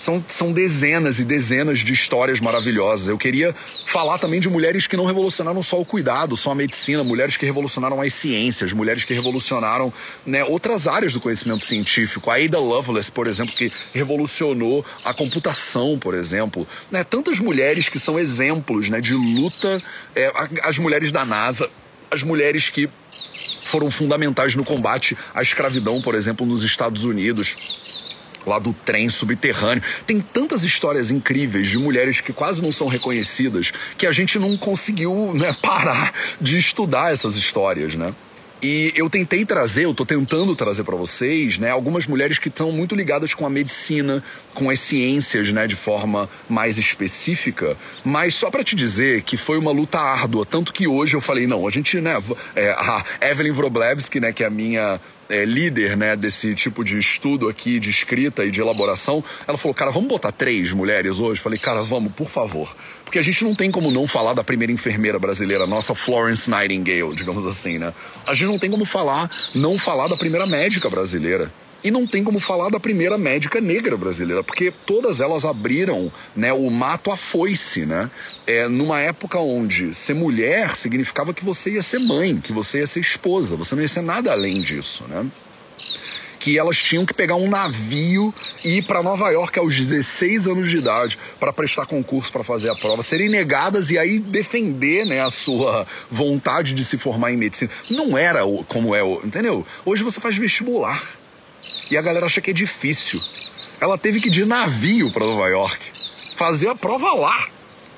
são, 0.00 0.24
são 0.28 0.50
dezenas 0.50 1.18
e 1.18 1.24
dezenas 1.24 1.80
de 1.80 1.92
histórias 1.92 2.40
maravilhosas. 2.40 3.08
Eu 3.08 3.18
queria 3.18 3.54
falar 3.84 4.18
também 4.18 4.40
de 4.40 4.48
mulheres 4.48 4.86
que 4.86 4.96
não 4.96 5.04
revolucionaram 5.04 5.62
só 5.62 5.78
o 5.78 5.84
cuidado, 5.84 6.38
só 6.38 6.52
a 6.52 6.54
medicina, 6.54 7.04
mulheres 7.04 7.36
que 7.36 7.44
revolucionaram 7.44 8.00
as 8.00 8.14
ciências, 8.14 8.72
mulheres 8.72 9.04
que 9.04 9.12
revolucionaram 9.12 9.92
né, 10.24 10.42
outras 10.42 10.88
áreas 10.88 11.12
do 11.12 11.20
conhecimento 11.20 11.66
científico. 11.66 12.30
A 12.30 12.36
Ada 12.36 12.58
Lovelace, 12.58 13.12
por 13.12 13.26
exemplo, 13.26 13.54
que 13.54 13.70
revolucionou 13.92 14.82
a 15.04 15.12
computação, 15.12 15.98
por 15.98 16.14
exemplo. 16.14 16.66
Né, 16.90 17.04
tantas 17.04 17.38
mulheres 17.38 17.90
que 17.90 17.98
são 17.98 18.18
exemplos 18.18 18.88
né, 18.88 19.02
de 19.02 19.12
luta, 19.12 19.82
é, 20.16 20.32
as 20.62 20.78
mulheres 20.78 21.12
da 21.12 21.26
NASA, 21.26 21.68
as 22.10 22.22
mulheres 22.22 22.70
que 22.70 22.88
foram 23.60 23.90
fundamentais 23.90 24.54
no 24.54 24.64
combate 24.64 25.16
à 25.34 25.42
escravidão, 25.42 26.00
por 26.00 26.14
exemplo, 26.14 26.46
nos 26.46 26.62
Estados 26.62 27.04
Unidos 27.04 27.99
lá 28.50 28.58
do 28.58 28.72
trem 28.72 29.08
subterrâneo. 29.08 29.82
Tem 30.06 30.20
tantas 30.20 30.64
histórias 30.64 31.10
incríveis 31.10 31.68
de 31.68 31.78
mulheres 31.78 32.20
que 32.20 32.32
quase 32.32 32.60
não 32.60 32.72
são 32.72 32.86
reconhecidas 32.88 33.72
que 33.96 34.06
a 34.06 34.12
gente 34.12 34.38
não 34.38 34.56
conseguiu 34.56 35.32
né, 35.34 35.56
parar 35.62 36.12
de 36.40 36.58
estudar 36.58 37.12
essas 37.12 37.36
histórias, 37.36 37.94
né? 37.94 38.12
E 38.62 38.92
eu 38.94 39.08
tentei 39.08 39.46
trazer, 39.46 39.86
eu 39.86 39.94
tô 39.94 40.04
tentando 40.04 40.54
trazer 40.54 40.84
para 40.84 40.94
vocês, 40.94 41.56
né, 41.56 41.70
algumas 41.70 42.06
mulheres 42.06 42.38
que 42.38 42.48
estão 42.48 42.70
muito 42.70 42.94
ligadas 42.94 43.32
com 43.32 43.46
a 43.46 43.50
medicina, 43.50 44.22
com 44.52 44.68
as 44.68 44.78
ciências, 44.80 45.50
né, 45.50 45.66
de 45.66 45.74
forma 45.74 46.28
mais 46.46 46.76
específica, 46.76 47.74
mas 48.04 48.34
só 48.34 48.50
para 48.50 48.62
te 48.62 48.76
dizer 48.76 49.22
que 49.22 49.38
foi 49.38 49.56
uma 49.56 49.70
luta 49.70 49.98
árdua, 49.98 50.44
tanto 50.44 50.74
que 50.74 50.86
hoje 50.86 51.16
eu 51.16 51.22
falei, 51.22 51.46
não, 51.46 51.66
a 51.66 51.70
gente, 51.70 51.98
né, 52.02 52.22
é, 52.54 52.70
a 52.72 53.02
Evelyn 53.22 53.52
Wroblewski, 53.52 54.20
né, 54.20 54.30
que 54.30 54.44
é 54.44 54.46
a 54.46 54.50
minha 54.50 55.00
é, 55.30 55.44
líder, 55.44 55.96
né, 55.96 56.16
desse 56.16 56.54
tipo 56.54 56.84
de 56.84 56.98
estudo 56.98 57.48
aqui, 57.48 57.78
de 57.78 57.88
escrita 57.88 58.44
e 58.44 58.50
de 58.50 58.60
elaboração, 58.60 59.24
ela 59.46 59.56
falou, 59.56 59.74
cara, 59.74 59.90
vamos 59.90 60.08
botar 60.08 60.32
três 60.32 60.72
mulheres 60.72 61.18
hoje? 61.18 61.40
Falei, 61.40 61.58
cara, 61.58 61.82
vamos, 61.82 62.12
por 62.12 62.28
favor. 62.28 62.76
Porque 63.04 63.18
a 63.18 63.22
gente 63.22 63.42
não 63.44 63.54
tem 63.54 63.70
como 63.70 63.90
não 63.90 64.06
falar 64.06 64.34
da 64.34 64.44
primeira 64.44 64.72
enfermeira 64.72 65.18
brasileira, 65.18 65.66
nossa 65.66 65.94
Florence 65.94 66.50
Nightingale, 66.50 67.14
digamos 67.14 67.46
assim, 67.46 67.78
né? 67.78 67.94
A 68.26 68.34
gente 68.34 68.46
não 68.46 68.58
tem 68.58 68.70
como 68.70 68.84
falar, 68.84 69.30
não 69.54 69.78
falar 69.78 70.08
da 70.08 70.16
primeira 70.16 70.46
médica 70.46 70.90
brasileira. 70.90 71.50
E 71.82 71.90
não 71.90 72.06
tem 72.06 72.22
como 72.22 72.38
falar 72.38 72.68
da 72.68 72.78
primeira 72.78 73.16
médica 73.16 73.60
negra 73.60 73.96
brasileira, 73.96 74.44
porque 74.44 74.72
todas 74.84 75.20
elas 75.20 75.44
abriram 75.44 76.12
né, 76.36 76.52
o 76.52 76.68
mato 76.70 77.10
à 77.10 77.16
foice, 77.16 77.86
né? 77.86 78.10
É, 78.46 78.68
numa 78.68 79.00
época 79.00 79.38
onde 79.38 79.94
ser 79.94 80.14
mulher 80.14 80.76
significava 80.76 81.32
que 81.32 81.44
você 81.44 81.72
ia 81.72 81.82
ser 81.82 82.00
mãe, 82.00 82.36
que 82.36 82.52
você 82.52 82.78
ia 82.78 82.86
ser 82.86 83.00
esposa, 83.00 83.56
você 83.56 83.74
não 83.74 83.82
ia 83.82 83.88
ser 83.88 84.02
nada 84.02 84.30
além 84.30 84.60
disso, 84.60 85.04
né? 85.08 85.26
que 86.40 86.58
elas 86.58 86.78
tinham 86.78 87.04
que 87.04 87.12
pegar 87.12 87.36
um 87.36 87.48
navio 87.48 88.34
e 88.64 88.78
ir 88.78 88.82
para 88.82 89.02
Nova 89.02 89.30
York 89.30 89.56
aos 89.58 89.76
16 89.76 90.46
anos 90.48 90.70
de 90.70 90.78
idade 90.78 91.18
para 91.38 91.52
prestar 91.52 91.84
concurso 91.84 92.32
para 92.32 92.42
fazer 92.42 92.70
a 92.70 92.74
prova, 92.74 93.02
serem 93.02 93.28
negadas 93.28 93.90
e 93.90 93.98
aí 93.98 94.18
defender 94.18 95.04
né, 95.04 95.20
a 95.20 95.30
sua 95.30 95.86
vontade 96.10 96.72
de 96.72 96.82
se 96.82 96.96
formar 96.96 97.30
em 97.30 97.36
medicina. 97.36 97.70
Não 97.90 98.16
era 98.16 98.40
como 98.66 98.94
é, 98.94 99.02
entendeu? 99.22 99.66
Hoje 99.84 100.02
você 100.02 100.18
faz 100.18 100.36
vestibular. 100.36 101.19
E 101.90 101.96
a 101.96 102.02
galera 102.02 102.26
acha 102.26 102.40
que 102.40 102.50
é 102.50 102.54
difícil. 102.54 103.20
Ela 103.80 103.96
teve 103.96 104.20
que 104.20 104.28
ir 104.28 104.30
de 104.30 104.44
navio 104.44 105.10
para 105.10 105.24
Nova 105.24 105.48
York, 105.48 105.80
fazer 106.36 106.68
a 106.68 106.74
prova 106.74 107.12
lá, 107.14 107.48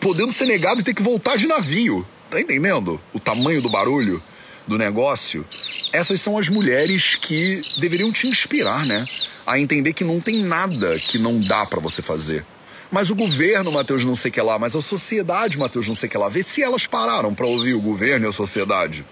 podendo 0.01 0.33
ser 0.33 0.47
negado 0.47 0.81
e 0.81 0.85
ter 0.85 0.95
que 0.95 1.03
voltar 1.03 1.37
de 1.37 1.47
navio. 1.47 2.07
Tá 2.31 2.41
entendendo 2.41 3.01
o 3.13 3.21
tamanho 3.21 3.61
do 3.61 3.69
barulho 3.69 4.23
do 4.67 4.79
negócio? 4.79 5.45
Essas 5.93 6.21
são 6.21 6.39
as 6.39 6.49
mulheres 6.49 7.17
que 7.17 7.61
deveriam 7.79 8.11
te 8.13 8.27
inspirar, 8.27 8.87
né? 8.87 9.05
A 9.47 9.59
entender 9.59 9.93
que 9.93 10.05
não 10.05 10.21
tem 10.21 10.37
nada 10.43 10.99
que 10.99 11.19
não 11.19 11.39
dá 11.41 11.67
para 11.67 11.81
você 11.81 12.01
fazer. 12.01 12.45
Mas 12.91 13.11
o 13.11 13.15
governo, 13.15 13.73
Matheus, 13.73 14.05
não 14.05 14.15
sei 14.15 14.31
que 14.31 14.41
lá, 14.41 14.59
mas 14.59 14.77
a 14.77 14.83
sociedade, 14.83 15.59
Matheus, 15.59 15.89
não 15.89 15.95
sei 15.95 16.09
que 16.09 16.19
lá. 16.19 16.29
Vê 16.29 16.43
se 16.43 16.63
elas 16.63 16.87
pararam 16.87 17.35
para 17.35 17.47
ouvir 17.47 17.75
o 17.75 17.81
governo 17.81 18.27
e 18.27 18.29
a 18.29 18.33
sociedade. 18.33 19.05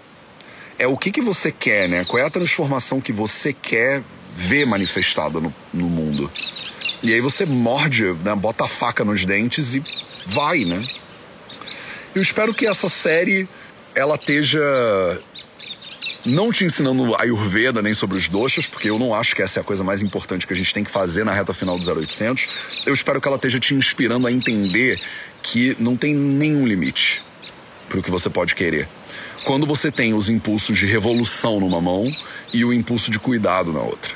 É 0.77 0.87
o 0.87 0.95
que, 0.95 1.11
que 1.11 1.21
você 1.21 1.51
quer, 1.51 1.89
né? 1.89 2.05
Qual 2.05 2.21
é 2.21 2.25
a 2.25 2.29
transformação 2.29 3.01
que 3.01 3.11
você 3.11 3.51
quer 3.51 4.03
vê 4.35 4.65
manifestada 4.65 5.39
no, 5.39 5.53
no 5.73 5.89
mundo. 5.89 6.31
E 7.03 7.13
aí 7.13 7.21
você 7.21 7.45
morde, 7.45 8.03
né, 8.23 8.35
bota 8.35 8.65
a 8.65 8.67
faca 8.67 9.03
nos 9.03 9.25
dentes 9.25 9.73
e 9.73 9.83
vai, 10.27 10.65
né? 10.65 10.85
Eu 12.13 12.21
espero 12.21 12.53
que 12.53 12.67
essa 12.67 12.89
série 12.89 13.47
ela 13.95 14.15
esteja 14.15 14.61
não 16.25 16.51
te 16.51 16.63
ensinando 16.63 17.15
Ayurveda 17.19 17.81
nem 17.81 17.93
sobre 17.93 18.17
os 18.17 18.27
doshas, 18.27 18.67
porque 18.67 18.89
eu 18.89 18.99
não 18.99 19.13
acho 19.13 19.35
que 19.35 19.41
essa 19.41 19.59
é 19.59 19.61
a 19.61 19.63
coisa 19.63 19.83
mais 19.83 20.01
importante 20.01 20.45
que 20.45 20.53
a 20.53 20.55
gente 20.55 20.73
tem 20.73 20.83
que 20.83 20.91
fazer 20.91 21.23
na 21.23 21.33
reta 21.33 21.53
final 21.53 21.77
do 21.77 21.99
0800. 21.99 22.47
Eu 22.85 22.93
espero 22.93 23.19
que 23.19 23.27
ela 23.27 23.37
esteja 23.37 23.59
te 23.59 23.73
inspirando 23.73 24.27
a 24.27 24.31
entender 24.31 25.01
que 25.41 25.75
não 25.79 25.97
tem 25.97 26.13
nenhum 26.13 26.67
limite 26.67 27.23
para 27.89 27.99
o 27.99 28.03
que 28.03 28.11
você 28.11 28.29
pode 28.29 28.53
querer. 28.53 28.87
Quando 29.43 29.65
você 29.65 29.91
tem 29.91 30.13
os 30.13 30.29
impulsos 30.29 30.77
de 30.77 30.85
revolução 30.85 31.59
numa 31.59 31.81
mão 31.81 32.07
e 32.53 32.65
o 32.65 32.73
impulso 32.73 33.11
de 33.11 33.19
cuidado 33.19 33.71
na 33.71 33.81
outra. 33.81 34.11